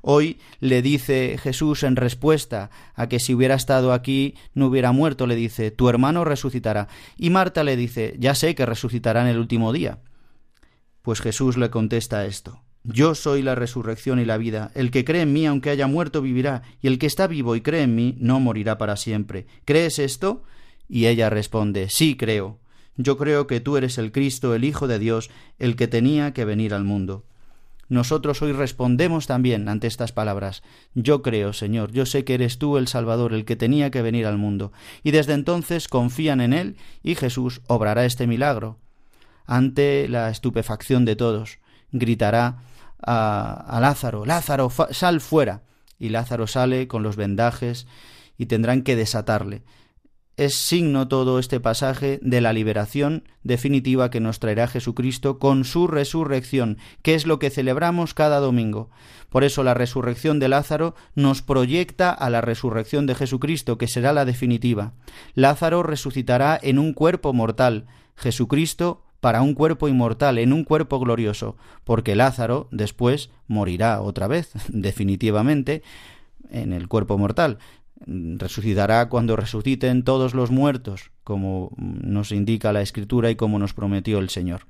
[0.00, 5.26] Hoy le dice Jesús en respuesta a que si hubiera estado aquí no hubiera muerto,
[5.26, 6.86] le dice, tu hermano resucitará.
[7.16, 9.98] Y Marta le dice, ya sé que resucitará en el último día.
[11.02, 12.62] Pues Jesús le contesta esto.
[12.84, 14.70] Yo soy la resurrección y la vida.
[14.74, 17.60] El que cree en mí, aunque haya muerto, vivirá, y el que está vivo y
[17.60, 19.46] cree en mí, no morirá para siempre.
[19.64, 20.44] ¿Crees esto?
[20.88, 22.60] Y ella responde, sí creo.
[22.98, 25.30] Yo creo que tú eres el Cristo, el Hijo de Dios,
[25.60, 27.24] el que tenía que venir al mundo.
[27.88, 30.62] Nosotros hoy respondemos también ante estas palabras.
[30.94, 34.26] Yo creo, Señor, yo sé que eres tú el Salvador, el que tenía que venir
[34.26, 34.72] al mundo.
[35.04, 38.78] Y desde entonces confían en Él y Jesús obrará este milagro.
[39.46, 41.60] Ante la estupefacción de todos,
[41.92, 42.58] gritará
[43.00, 45.62] a, Lázaro, Lázaro, sal fuera.
[46.00, 47.86] Y Lázaro sale con los vendajes
[48.36, 49.62] y tendrán que desatarle
[50.38, 55.88] es signo todo este pasaje de la liberación definitiva que nos traerá Jesucristo con su
[55.88, 58.88] resurrección, que es lo que celebramos cada domingo.
[59.30, 64.12] Por eso la resurrección de Lázaro nos proyecta a la resurrección de Jesucristo, que será
[64.12, 64.92] la definitiva.
[65.34, 71.56] Lázaro resucitará en un cuerpo mortal, Jesucristo para un cuerpo inmortal, en un cuerpo glorioso,
[71.82, 75.82] porque Lázaro después morirá otra vez, definitivamente,
[76.50, 77.58] en el cuerpo mortal,
[78.06, 84.18] resucitará cuando resuciten todos los muertos, como nos indica la Escritura y como nos prometió
[84.18, 84.66] el Señor.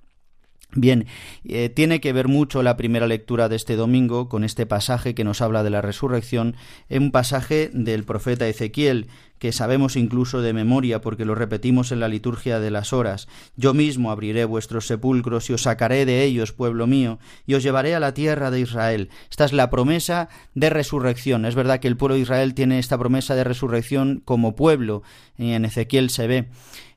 [0.74, 1.06] Bien,
[1.44, 5.24] eh, tiene que ver mucho la primera lectura de este domingo con este pasaje que
[5.24, 6.56] nos habla de la resurrección,
[6.90, 9.06] un pasaje del profeta Ezequiel,
[9.38, 13.28] que sabemos incluso de memoria porque lo repetimos en la liturgia de las horas.
[13.56, 17.94] Yo mismo abriré vuestros sepulcros y os sacaré de ellos, pueblo mío, y os llevaré
[17.94, 19.08] a la tierra de Israel.
[19.30, 21.46] Esta es la promesa de resurrección.
[21.46, 25.02] Es verdad que el pueblo de Israel tiene esta promesa de resurrección como pueblo,
[25.38, 26.48] en Ezequiel se ve.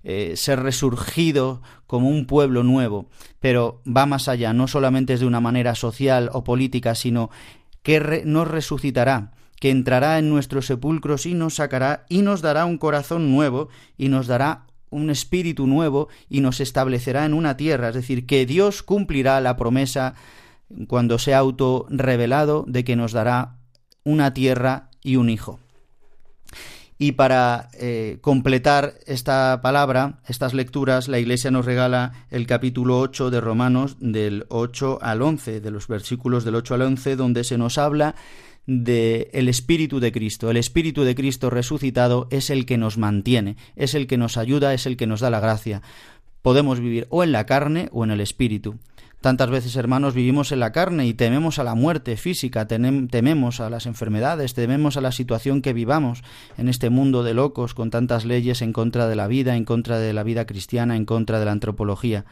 [0.03, 3.05] Eh, ser resurgido como un pueblo nuevo,
[3.39, 7.29] pero va más allá, no solamente es de una manera social o política, sino
[7.83, 12.79] que nos resucitará, que entrará en nuestros sepulcros y nos sacará y nos dará un
[12.79, 17.95] corazón nuevo y nos dará un espíritu nuevo y nos establecerá en una tierra, es
[17.95, 20.15] decir, que Dios cumplirá la promesa
[20.87, 23.57] cuando sea auto revelado de que nos dará
[24.03, 25.59] una tierra y un hijo.
[27.03, 33.31] Y para eh, completar esta palabra, estas lecturas, la Iglesia nos regala el capítulo 8
[33.31, 37.57] de Romanos del 8 al 11, de los versículos del 8 al 11, donde se
[37.57, 38.13] nos habla
[38.67, 40.51] de el Espíritu de Cristo.
[40.51, 44.75] El Espíritu de Cristo resucitado es el que nos mantiene, es el que nos ayuda,
[44.75, 45.81] es el que nos da la gracia.
[46.43, 48.75] Podemos vivir o en la carne o en el Espíritu.
[49.21, 53.69] Tantas veces, hermanos, vivimos en la carne y tememos a la muerte física, tememos a
[53.69, 56.23] las enfermedades, tememos a la situación que vivamos
[56.57, 59.99] en este mundo de locos con tantas leyes en contra de la vida, en contra
[59.99, 62.25] de la vida cristiana, en contra de la antropología.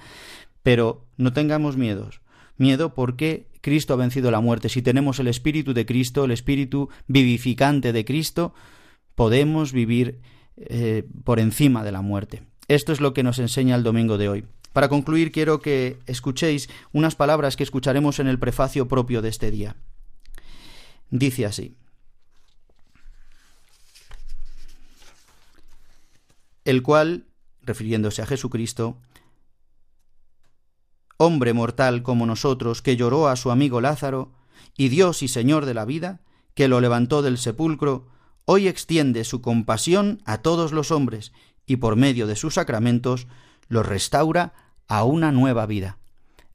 [0.64, 2.22] Pero no tengamos miedos.
[2.58, 4.68] Miedo porque Cristo ha vencido la muerte.
[4.68, 8.56] Si tenemos el Espíritu de Cristo, el Espíritu vivificante de Cristo,
[9.14, 10.22] podemos vivir
[10.58, 12.42] eh, por encima de la muerte.
[12.68, 14.46] Esto es lo que nos enseña el domingo de hoy.
[14.74, 19.52] Para concluir, quiero que escuchéis unas palabras que escucharemos en el prefacio propio de este
[19.52, 19.76] día.
[21.10, 21.76] Dice así.
[26.66, 27.26] El cual,
[27.64, 28.98] refiriéndose a Jesucristo,
[31.18, 34.32] hombre mortal como nosotros, que lloró a su amigo Lázaro,
[34.78, 36.22] y Dios y Señor de la vida,
[36.54, 38.08] que lo levantó del sepulcro,
[38.46, 41.34] hoy extiende su compasión a todos los hombres
[41.66, 43.28] y por medio de sus sacramentos
[43.70, 44.54] los restaura
[44.88, 45.98] a una nueva vida.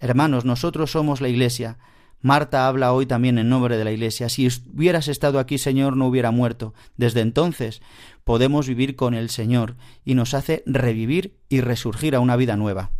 [0.00, 1.78] Hermanos, nosotros somos la Iglesia.
[2.20, 4.28] Marta habla hoy también en nombre de la Iglesia.
[4.28, 6.74] Si hubieras estado aquí, Señor, no hubiera muerto.
[6.96, 7.80] Desde entonces
[8.24, 12.90] podemos vivir con el Señor y nos hace revivir y resurgir a una vida nueva.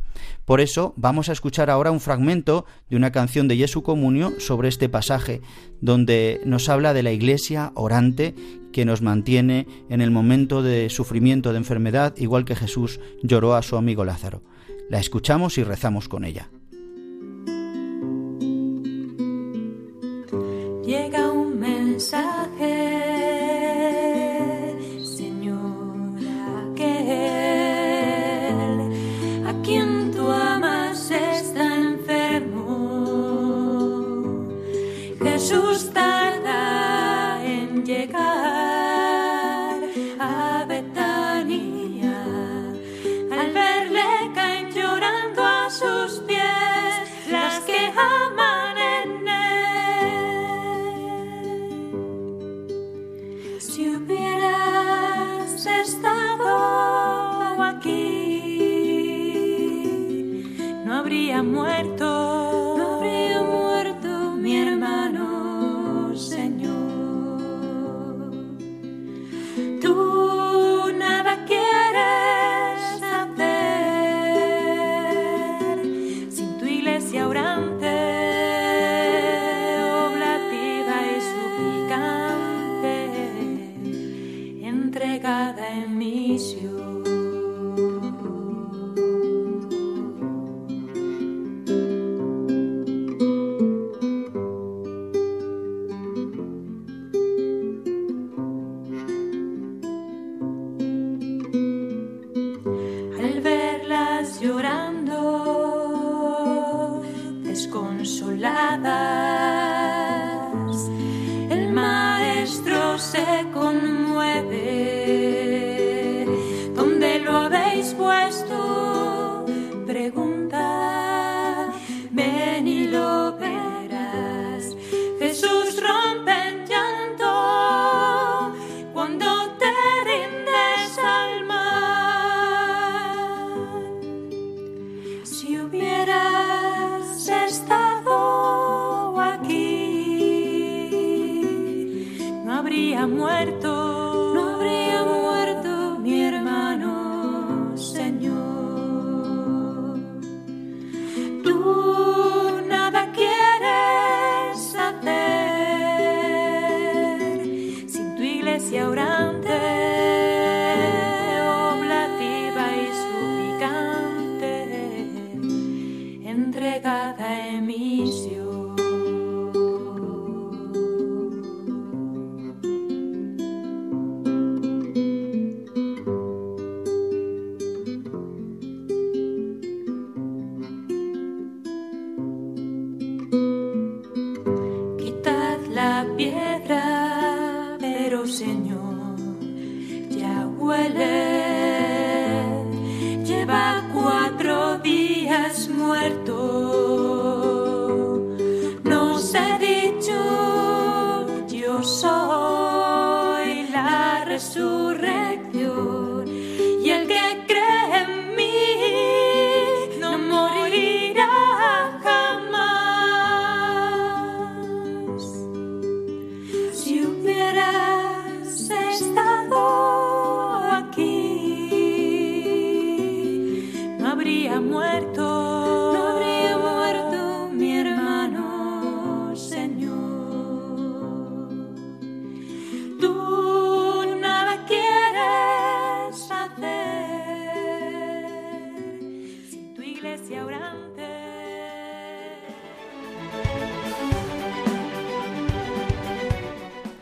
[0.44, 4.68] Por eso vamos a escuchar ahora un fragmento de una canción de Jesu Comunio sobre
[4.68, 5.40] este pasaje,
[5.80, 8.34] donde nos habla de la iglesia orante
[8.72, 13.62] que nos mantiene en el momento de sufrimiento, de enfermedad, igual que Jesús lloró a
[13.62, 14.42] su amigo Lázaro.
[14.90, 16.50] La escuchamos y rezamos con ella.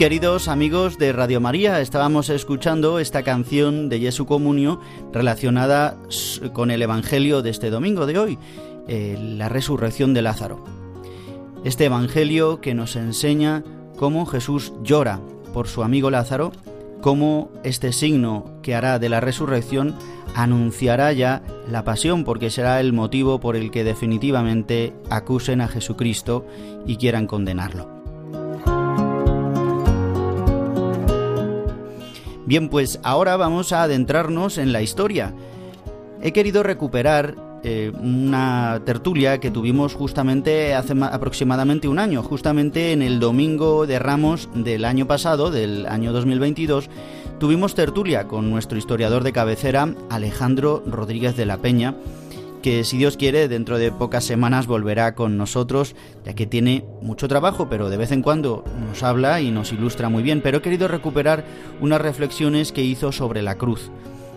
[0.00, 4.80] Queridos amigos de Radio María, estábamos escuchando esta canción de Jesu Comunio
[5.12, 5.98] relacionada
[6.54, 8.38] con el Evangelio de este domingo de hoy,
[8.88, 10.64] eh, la resurrección de Lázaro.
[11.64, 13.62] Este Evangelio que nos enseña
[13.98, 15.20] cómo Jesús llora
[15.52, 16.52] por su amigo Lázaro,
[17.02, 19.94] cómo este signo que hará de la resurrección
[20.34, 26.46] anunciará ya la pasión, porque será el motivo por el que definitivamente acusen a Jesucristo
[26.86, 27.99] y quieran condenarlo.
[32.50, 35.32] Bien, pues ahora vamos a adentrarnos en la historia.
[36.20, 43.02] He querido recuperar eh, una tertulia que tuvimos justamente hace aproximadamente un año, justamente en
[43.02, 46.90] el domingo de Ramos del año pasado, del año 2022,
[47.38, 51.94] tuvimos tertulia con nuestro historiador de cabecera, Alejandro Rodríguez de la Peña,
[52.62, 55.94] que si Dios quiere dentro de pocas semanas volverá con nosotros,
[56.24, 60.08] ya que tiene mucho trabajo, pero de vez en cuando nos habla y nos ilustra
[60.08, 60.40] muy bien.
[60.42, 61.44] Pero he querido recuperar
[61.80, 63.90] unas reflexiones que hizo sobre la cruz,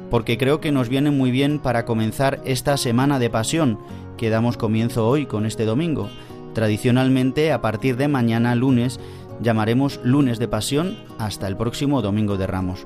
[0.10, 3.80] porque creo que nos viene muy bien para comenzar esta semana de pasión
[4.18, 6.10] que damos comienzo hoy con este domingo.
[6.54, 9.00] Tradicionalmente, a partir de mañana lunes,
[9.42, 12.86] llamaremos lunes de pasión hasta el próximo domingo de Ramos.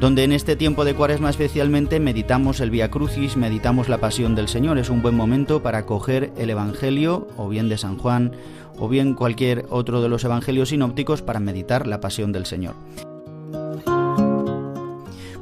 [0.00, 4.48] Donde en este tiempo de Cuaresma especialmente meditamos el Via Crucis, meditamos la Pasión del
[4.48, 4.78] Señor.
[4.78, 8.32] Es un buen momento para coger el Evangelio, o bien de San Juan,
[8.78, 12.76] o bien cualquier otro de los Evangelios sinópticos para meditar la Pasión del Señor.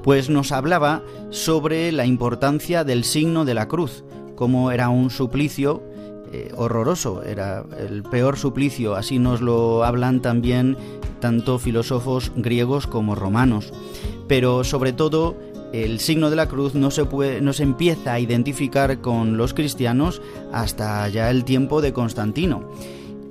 [0.03, 4.03] Pues nos hablaba sobre la importancia del signo de la cruz,
[4.35, 5.85] cómo era un suplicio
[6.33, 10.77] eh, horroroso, era el peor suplicio, así nos lo hablan también
[11.21, 13.73] tanto filósofos griegos como romanos.
[14.27, 15.37] Pero sobre todo
[15.73, 17.07] el signo de la cruz no se,
[17.41, 20.23] no se empieza a identificar con los cristianos
[20.53, 22.71] hasta ya el tiempo de Constantino.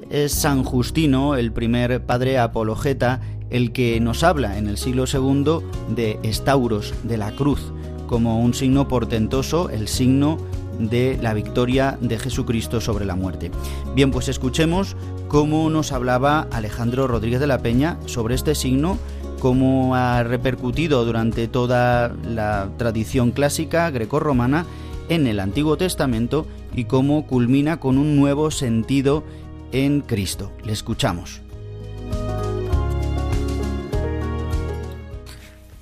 [0.09, 5.59] Es San Justino, el primer padre apologeta, el que nos habla en el siglo II
[5.93, 7.71] de estauros, de la cruz,
[8.07, 10.37] como un signo portentoso, el signo
[10.79, 13.51] de la victoria de Jesucristo sobre la muerte.
[13.95, 14.95] Bien, pues escuchemos
[15.27, 18.97] cómo nos hablaba Alejandro Rodríguez de la Peña sobre este signo
[19.39, 24.65] cómo ha repercutido durante toda la tradición clásica grecorromana
[25.09, 29.23] en el Antiguo Testamento y cómo culmina con un nuevo sentido
[29.71, 30.51] en Cristo.
[30.63, 31.46] Le escuchamos.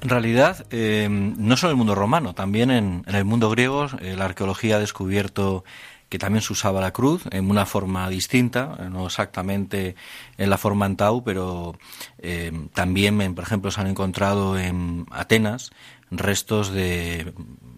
[0.10, 4.16] Realidad, eh, no solo en el mundo romano, también en, en el mundo griego, eh,
[4.18, 5.64] la arqueología ha descubierto
[6.10, 9.96] que también se usaba la cruz en una forma distinta, no exactamente
[10.38, 11.78] en la forma en tau, pero
[12.20, 15.72] eh, también, por ejemplo, se han encontrado en Atenas
[16.12, 17.34] restos de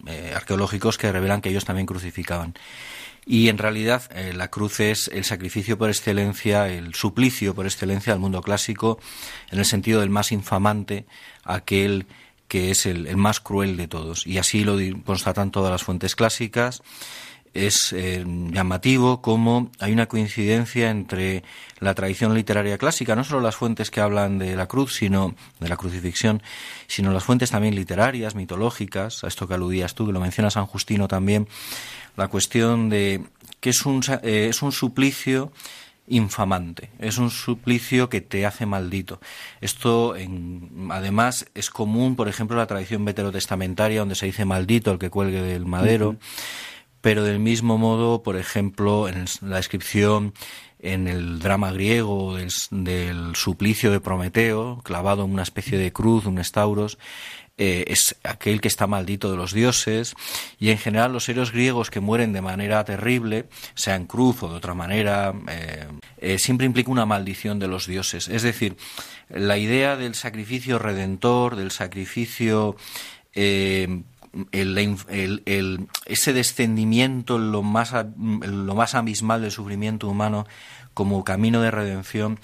[0.06, 2.54] eh, arqueológicos que revelan que ellos también crucificaban.
[3.30, 8.14] Y en realidad eh, la cruz es el sacrificio por excelencia, el suplicio por excelencia
[8.14, 9.00] del mundo clásico,
[9.52, 11.06] en el sentido del más infamante,
[11.44, 12.06] aquel
[12.48, 14.26] que es el, más cruel de todos.
[14.26, 16.82] Y así lo constatan todas las fuentes clásicas
[17.58, 21.44] es eh, llamativo cómo hay una coincidencia entre
[21.80, 25.70] la tradición literaria clásica, no solo las fuentes que hablan de la cruz, sino de
[25.70, 26.44] la crucifixión,
[26.88, 30.68] sino las fuentes también literarias, mitológicas, a esto que aludías tú, que lo menciona San
[30.68, 31.48] Justino también,
[32.18, 33.24] la cuestión de
[33.62, 35.52] que es un, eh, es un suplicio
[36.08, 39.20] infamante, es un suplicio que te hace maldito.
[39.62, 44.92] Esto, en, además, es común, por ejemplo, en la tradición veterotestamentaria, donde se dice maldito
[44.92, 46.18] el que cuelgue del madero
[47.02, 50.34] pero del mismo modo, por ejemplo, en la descripción
[50.80, 56.38] en el drama griego del, suplicio de Prometeo, clavado en una especie de cruz, un
[56.38, 56.98] estauros,
[57.58, 60.14] eh, es aquel que está maldito de los dioses,
[60.60, 64.50] y en general los héroes griegos que mueren de manera terrible, sea en cruz o
[64.50, 65.88] de otra manera, eh,
[66.20, 68.28] eh, siempre implica una maldición de los dioses.
[68.28, 68.78] Es decir,
[69.30, 72.76] la idea del sacrificio redentor, del sacrificio
[73.34, 74.04] el,
[76.06, 80.46] ese descendimiento en lo, más, lo más abismal del sufrimiento humano
[80.94, 82.40] como camino de redención, en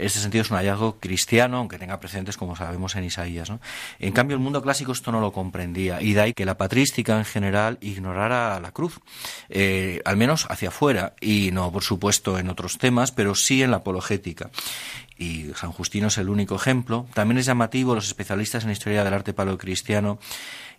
[0.00, 3.52] ese sentido es un hallazgo cristiano, aunque tenga precedentes como sabemos en Isaías.
[3.98, 7.16] En cambio, el mundo clásico esto no lo comprendía, y de ahí que la patrística
[7.18, 9.00] en general ignorara la cruz,
[9.48, 13.70] eh, al menos hacia afuera, y no, por supuesto, en otros temas, pero sí en
[13.70, 14.50] la apologética
[15.20, 17.06] y San Justino es el único ejemplo.
[17.12, 20.18] También es llamativo, los especialistas en historia del arte paleocristiano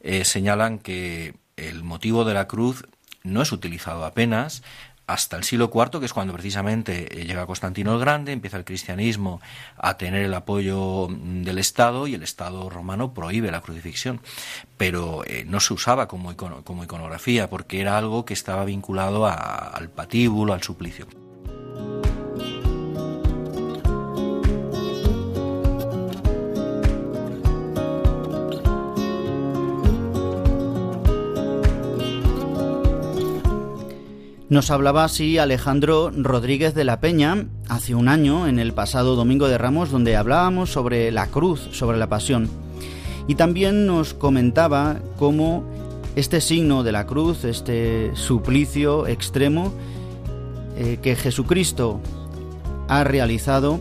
[0.01, 2.87] eh, señalan que el motivo de la cruz
[3.23, 4.63] no es utilizado apenas
[5.07, 8.63] hasta el siglo IV, que es cuando precisamente eh, llega Constantino el Grande, empieza el
[8.63, 9.41] cristianismo
[9.77, 14.21] a tener el apoyo mm, del Estado y el Estado romano prohíbe la crucifixión.
[14.77, 19.89] Pero eh, no se usaba como, como, iconografía porque era algo que estaba vinculado al
[19.89, 21.07] patíbulo, al suplicio.
[34.51, 39.47] Nos hablaba así Alejandro Rodríguez de la Peña hace un año, en el pasado Domingo
[39.47, 42.49] de Ramos, donde hablábamos sobre la cruz, sobre la pasión.
[43.29, 45.63] Y también nos comentaba cómo
[46.17, 49.71] este signo de la cruz, este suplicio extremo
[50.75, 52.01] eh, que Jesucristo
[52.89, 53.79] ha realizado,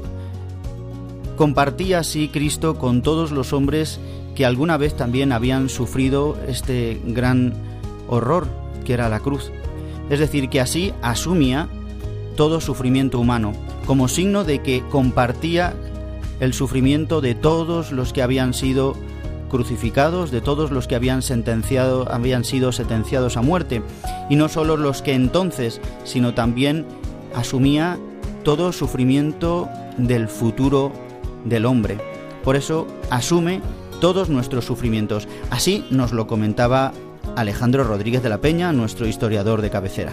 [1.37, 3.99] compartía así Cristo con todos los hombres
[4.37, 7.55] que alguna vez también habían sufrido este gran
[8.07, 8.47] horror
[8.85, 9.51] que era la cruz
[10.11, 11.69] es decir, que así asumía
[12.37, 13.53] todo sufrimiento humano,
[13.87, 15.75] como signo de que compartía
[16.41, 18.95] el sufrimiento de todos los que habían sido
[19.49, 23.83] crucificados, de todos los que habían sentenciado, habían sido sentenciados a muerte,
[24.29, 26.87] y no solo los que entonces, sino también
[27.35, 27.99] asumía
[28.45, 30.93] todo sufrimiento del futuro
[31.45, 31.99] del hombre.
[32.43, 33.61] Por eso asume
[34.01, 35.29] todos nuestros sufrimientos.
[35.51, 36.93] Así nos lo comentaba
[37.41, 40.13] Alejandro Rodríguez de la Peña, nuestro historiador de cabecera.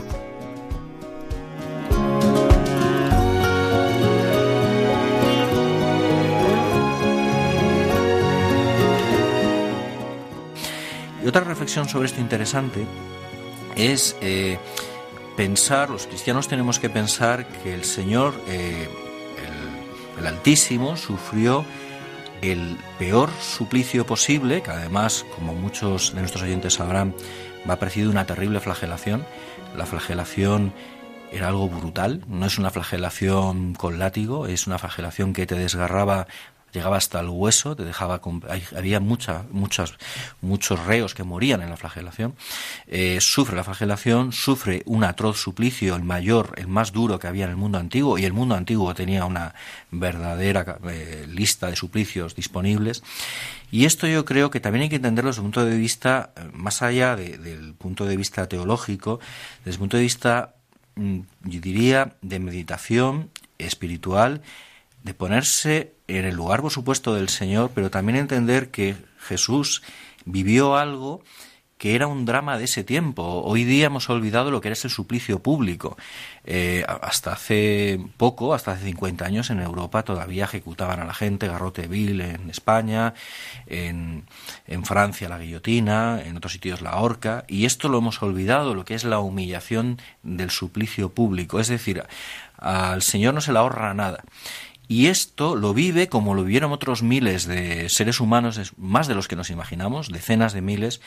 [11.22, 12.86] Y otra reflexión sobre esto interesante
[13.76, 14.58] es eh,
[15.36, 18.88] pensar, los cristianos tenemos que pensar que el Señor, eh,
[20.18, 21.66] el Altísimo, sufrió
[22.42, 27.14] el peor suplicio posible, que además, como muchos de nuestros oyentes sabrán,
[27.70, 29.26] va precedido una terrible flagelación.
[29.76, 30.74] La flagelación
[31.32, 36.28] era algo brutal, no es una flagelación con látigo, es una flagelación que te desgarraba
[36.74, 38.22] llegaba hasta el hueso, te dejaba
[38.76, 39.94] había mucha, muchas,
[40.42, 42.36] muchos reos que morían en la flagelación.
[42.88, 47.46] Eh, sufre la flagelación, sufre un atroz suplicio, el mayor, el más duro que había
[47.46, 49.56] en el mundo antiguo, y el mundo antiguo tenía una
[49.92, 53.04] verdadera eh, lista de suplicios disponibles.
[53.72, 56.50] Y esto yo creo que también hay que entenderlo desde un punto de vista, eh,
[56.54, 59.20] más allá del punto de vista teológico,
[59.60, 60.56] desde el punto de vista,
[60.96, 64.42] mm, yo diría, de meditación espiritual
[65.08, 69.82] de ponerse en el lugar, por supuesto, del Señor, pero también entender que Jesús
[70.26, 71.24] vivió algo
[71.78, 73.44] que era un drama de ese tiempo.
[73.44, 75.96] Hoy día hemos olvidado lo que era ese suplicio público.
[76.44, 81.48] Eh, hasta hace poco, hasta hace 50 años, en Europa todavía ejecutaban a la gente,
[81.48, 83.14] garrote vil en España,
[83.68, 84.26] en,
[84.66, 88.84] en Francia la guillotina, en otros sitios la horca, y esto lo hemos olvidado, lo
[88.84, 91.60] que es la humillación del suplicio público.
[91.60, 92.04] Es decir,
[92.58, 94.24] al Señor no se le ahorra nada.
[94.88, 99.28] Y esto lo vive como lo vivieron otros miles de seres humanos, más de los
[99.28, 101.02] que nos imaginamos, decenas de miles,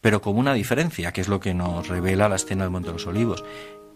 [0.00, 2.94] pero con una diferencia, que es lo que nos revela la escena del Monte de
[2.94, 3.44] los Olivos,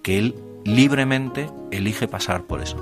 [0.03, 2.76] que él libremente elige pasar por eso.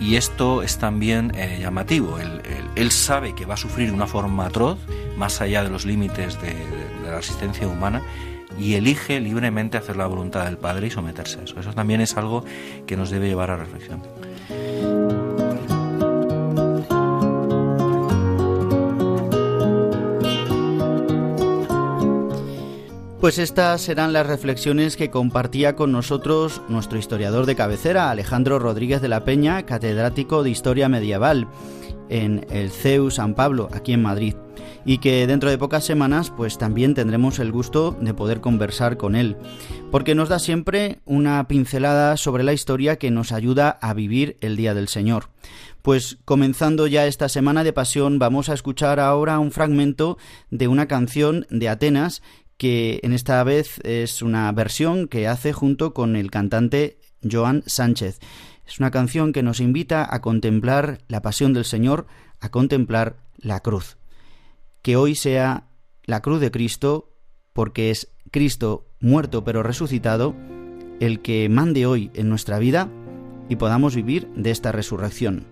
[0.00, 2.18] Y esto es también eh, llamativo.
[2.18, 4.78] Él, sabe que va a sufrir una forma atroz,
[5.16, 8.02] más allá de los límites de, de la asistencia humana,
[8.58, 11.58] y elige libremente hacer la voluntad del Padre y someterse a eso.
[11.60, 12.44] Eso también es algo
[12.86, 14.02] que nos debe llevar a reflexión.
[23.22, 29.00] Pues estas serán las reflexiones que compartía con nosotros nuestro historiador de cabecera, Alejandro Rodríguez
[29.00, 31.46] de la Peña, catedrático de Historia Medieval
[32.08, 34.34] en el CEU San Pablo, aquí en Madrid,
[34.84, 39.14] y que dentro de pocas semanas pues también tendremos el gusto de poder conversar con
[39.14, 39.36] él,
[39.92, 44.56] porque nos da siempre una pincelada sobre la historia que nos ayuda a vivir el
[44.56, 45.28] Día del Señor.
[45.82, 50.16] Pues comenzando ya esta semana de pasión vamos a escuchar ahora un fragmento
[50.50, 52.22] de una canción de Atenas
[52.62, 58.20] que en esta vez es una versión que hace junto con el cantante Joan Sánchez.
[58.64, 62.06] Es una canción que nos invita a contemplar la pasión del Señor,
[62.38, 63.96] a contemplar la cruz.
[64.80, 65.64] Que hoy sea
[66.04, 67.10] la cruz de Cristo,
[67.52, 70.36] porque es Cristo muerto pero resucitado,
[71.00, 72.88] el que mande hoy en nuestra vida
[73.48, 75.51] y podamos vivir de esta resurrección.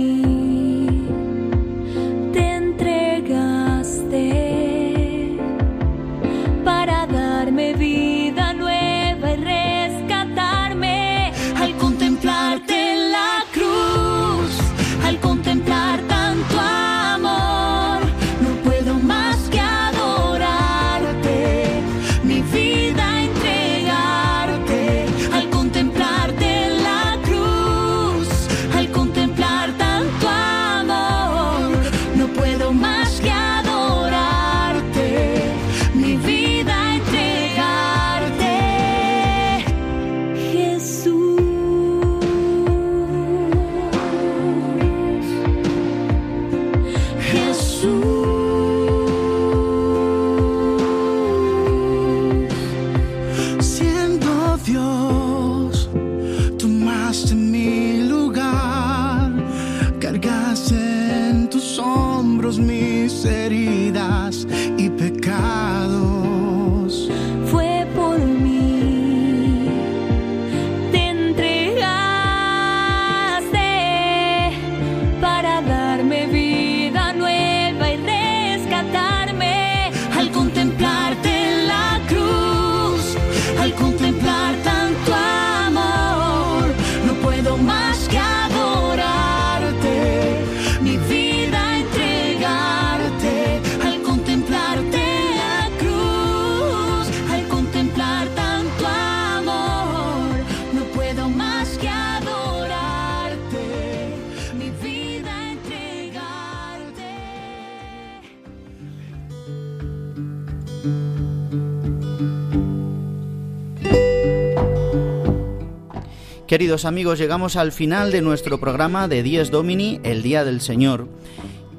[116.51, 121.07] Queridos amigos, llegamos al final de nuestro programa de Dies Domini, el Día del Señor.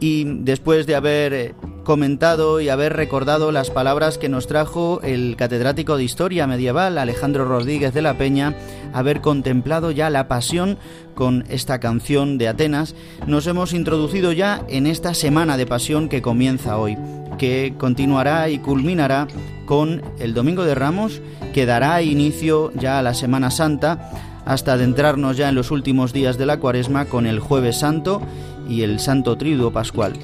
[0.00, 1.54] Y después de haber eh,
[1.84, 7.44] comentado y haber recordado las palabras que nos trajo el catedrático de Historia Medieval Alejandro
[7.44, 8.56] Rodríguez de la Peña,
[8.94, 10.78] haber contemplado ya la pasión
[11.14, 12.94] con esta canción de Atenas,
[13.26, 16.96] nos hemos introducido ya en esta semana de pasión que comienza hoy,
[17.36, 19.28] que continuará y culminará
[19.66, 21.20] con el Domingo de Ramos,
[21.52, 26.38] que dará inicio ya a la Semana Santa, hasta adentrarnos ya en los últimos días
[26.38, 28.22] de la Cuaresma con el Jueves Santo
[28.68, 30.14] y el Santo Triduo Pascual.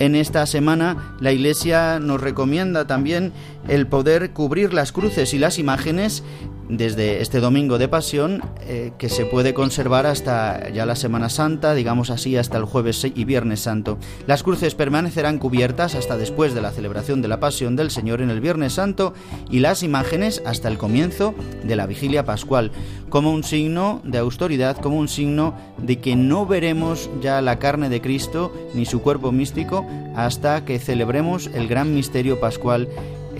[0.00, 3.32] En esta semana la Iglesia nos recomienda también
[3.68, 6.24] el poder cubrir las cruces y las imágenes
[6.70, 11.74] desde este domingo de pasión eh, que se puede conservar hasta ya la Semana Santa,
[11.74, 13.98] digamos así, hasta el jueves y viernes santo.
[14.26, 18.30] Las cruces permanecerán cubiertas hasta después de la celebración de la pasión del Señor en
[18.30, 19.14] el viernes santo
[19.50, 22.70] y las imágenes hasta el comienzo de la vigilia pascual,
[23.08, 27.88] como un signo de autoridad, como un signo de que no veremos ya la carne
[27.88, 32.88] de Cristo ni su cuerpo místico hasta que celebremos el gran misterio pascual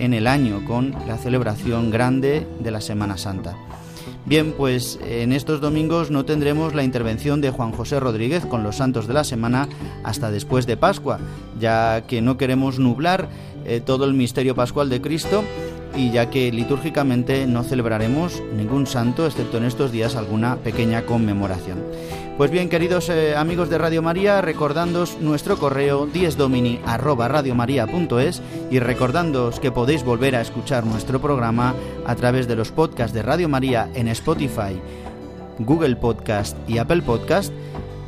[0.01, 3.55] en el año con la celebración grande de la Semana Santa.
[4.25, 8.77] Bien, pues en estos domingos no tendremos la intervención de Juan José Rodríguez con los
[8.77, 9.69] santos de la semana
[10.03, 11.19] hasta después de Pascua,
[11.59, 13.29] ya que no queremos nublar
[13.65, 15.43] eh, todo el misterio pascual de Cristo
[15.95, 21.79] y ya que litúrgicamente no celebraremos ningún santo, excepto en estos días alguna pequeña conmemoración.
[22.37, 29.71] Pues bien, queridos eh, amigos de Radio María, recordándoos nuestro correo diesdomini@radiomaria.es y recordándoos que
[29.71, 31.75] podéis volver a escuchar nuestro programa
[32.05, 34.81] a través de los podcasts de Radio María en Spotify,
[35.59, 37.53] Google Podcast y Apple Podcast.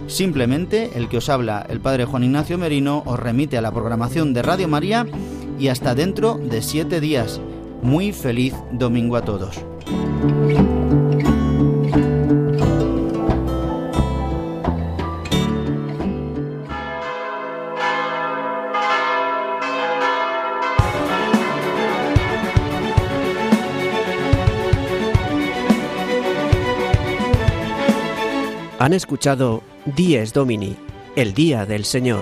[0.07, 4.33] Simplemente el que os habla, el Padre Juan Ignacio Merino, os remite a la programación
[4.33, 5.05] de Radio María
[5.59, 7.39] y hasta dentro de siete días.
[7.83, 9.63] Muy feliz domingo a todos.
[28.79, 30.75] Han escuchado Dies Domini,
[31.15, 32.21] el Día del Señor,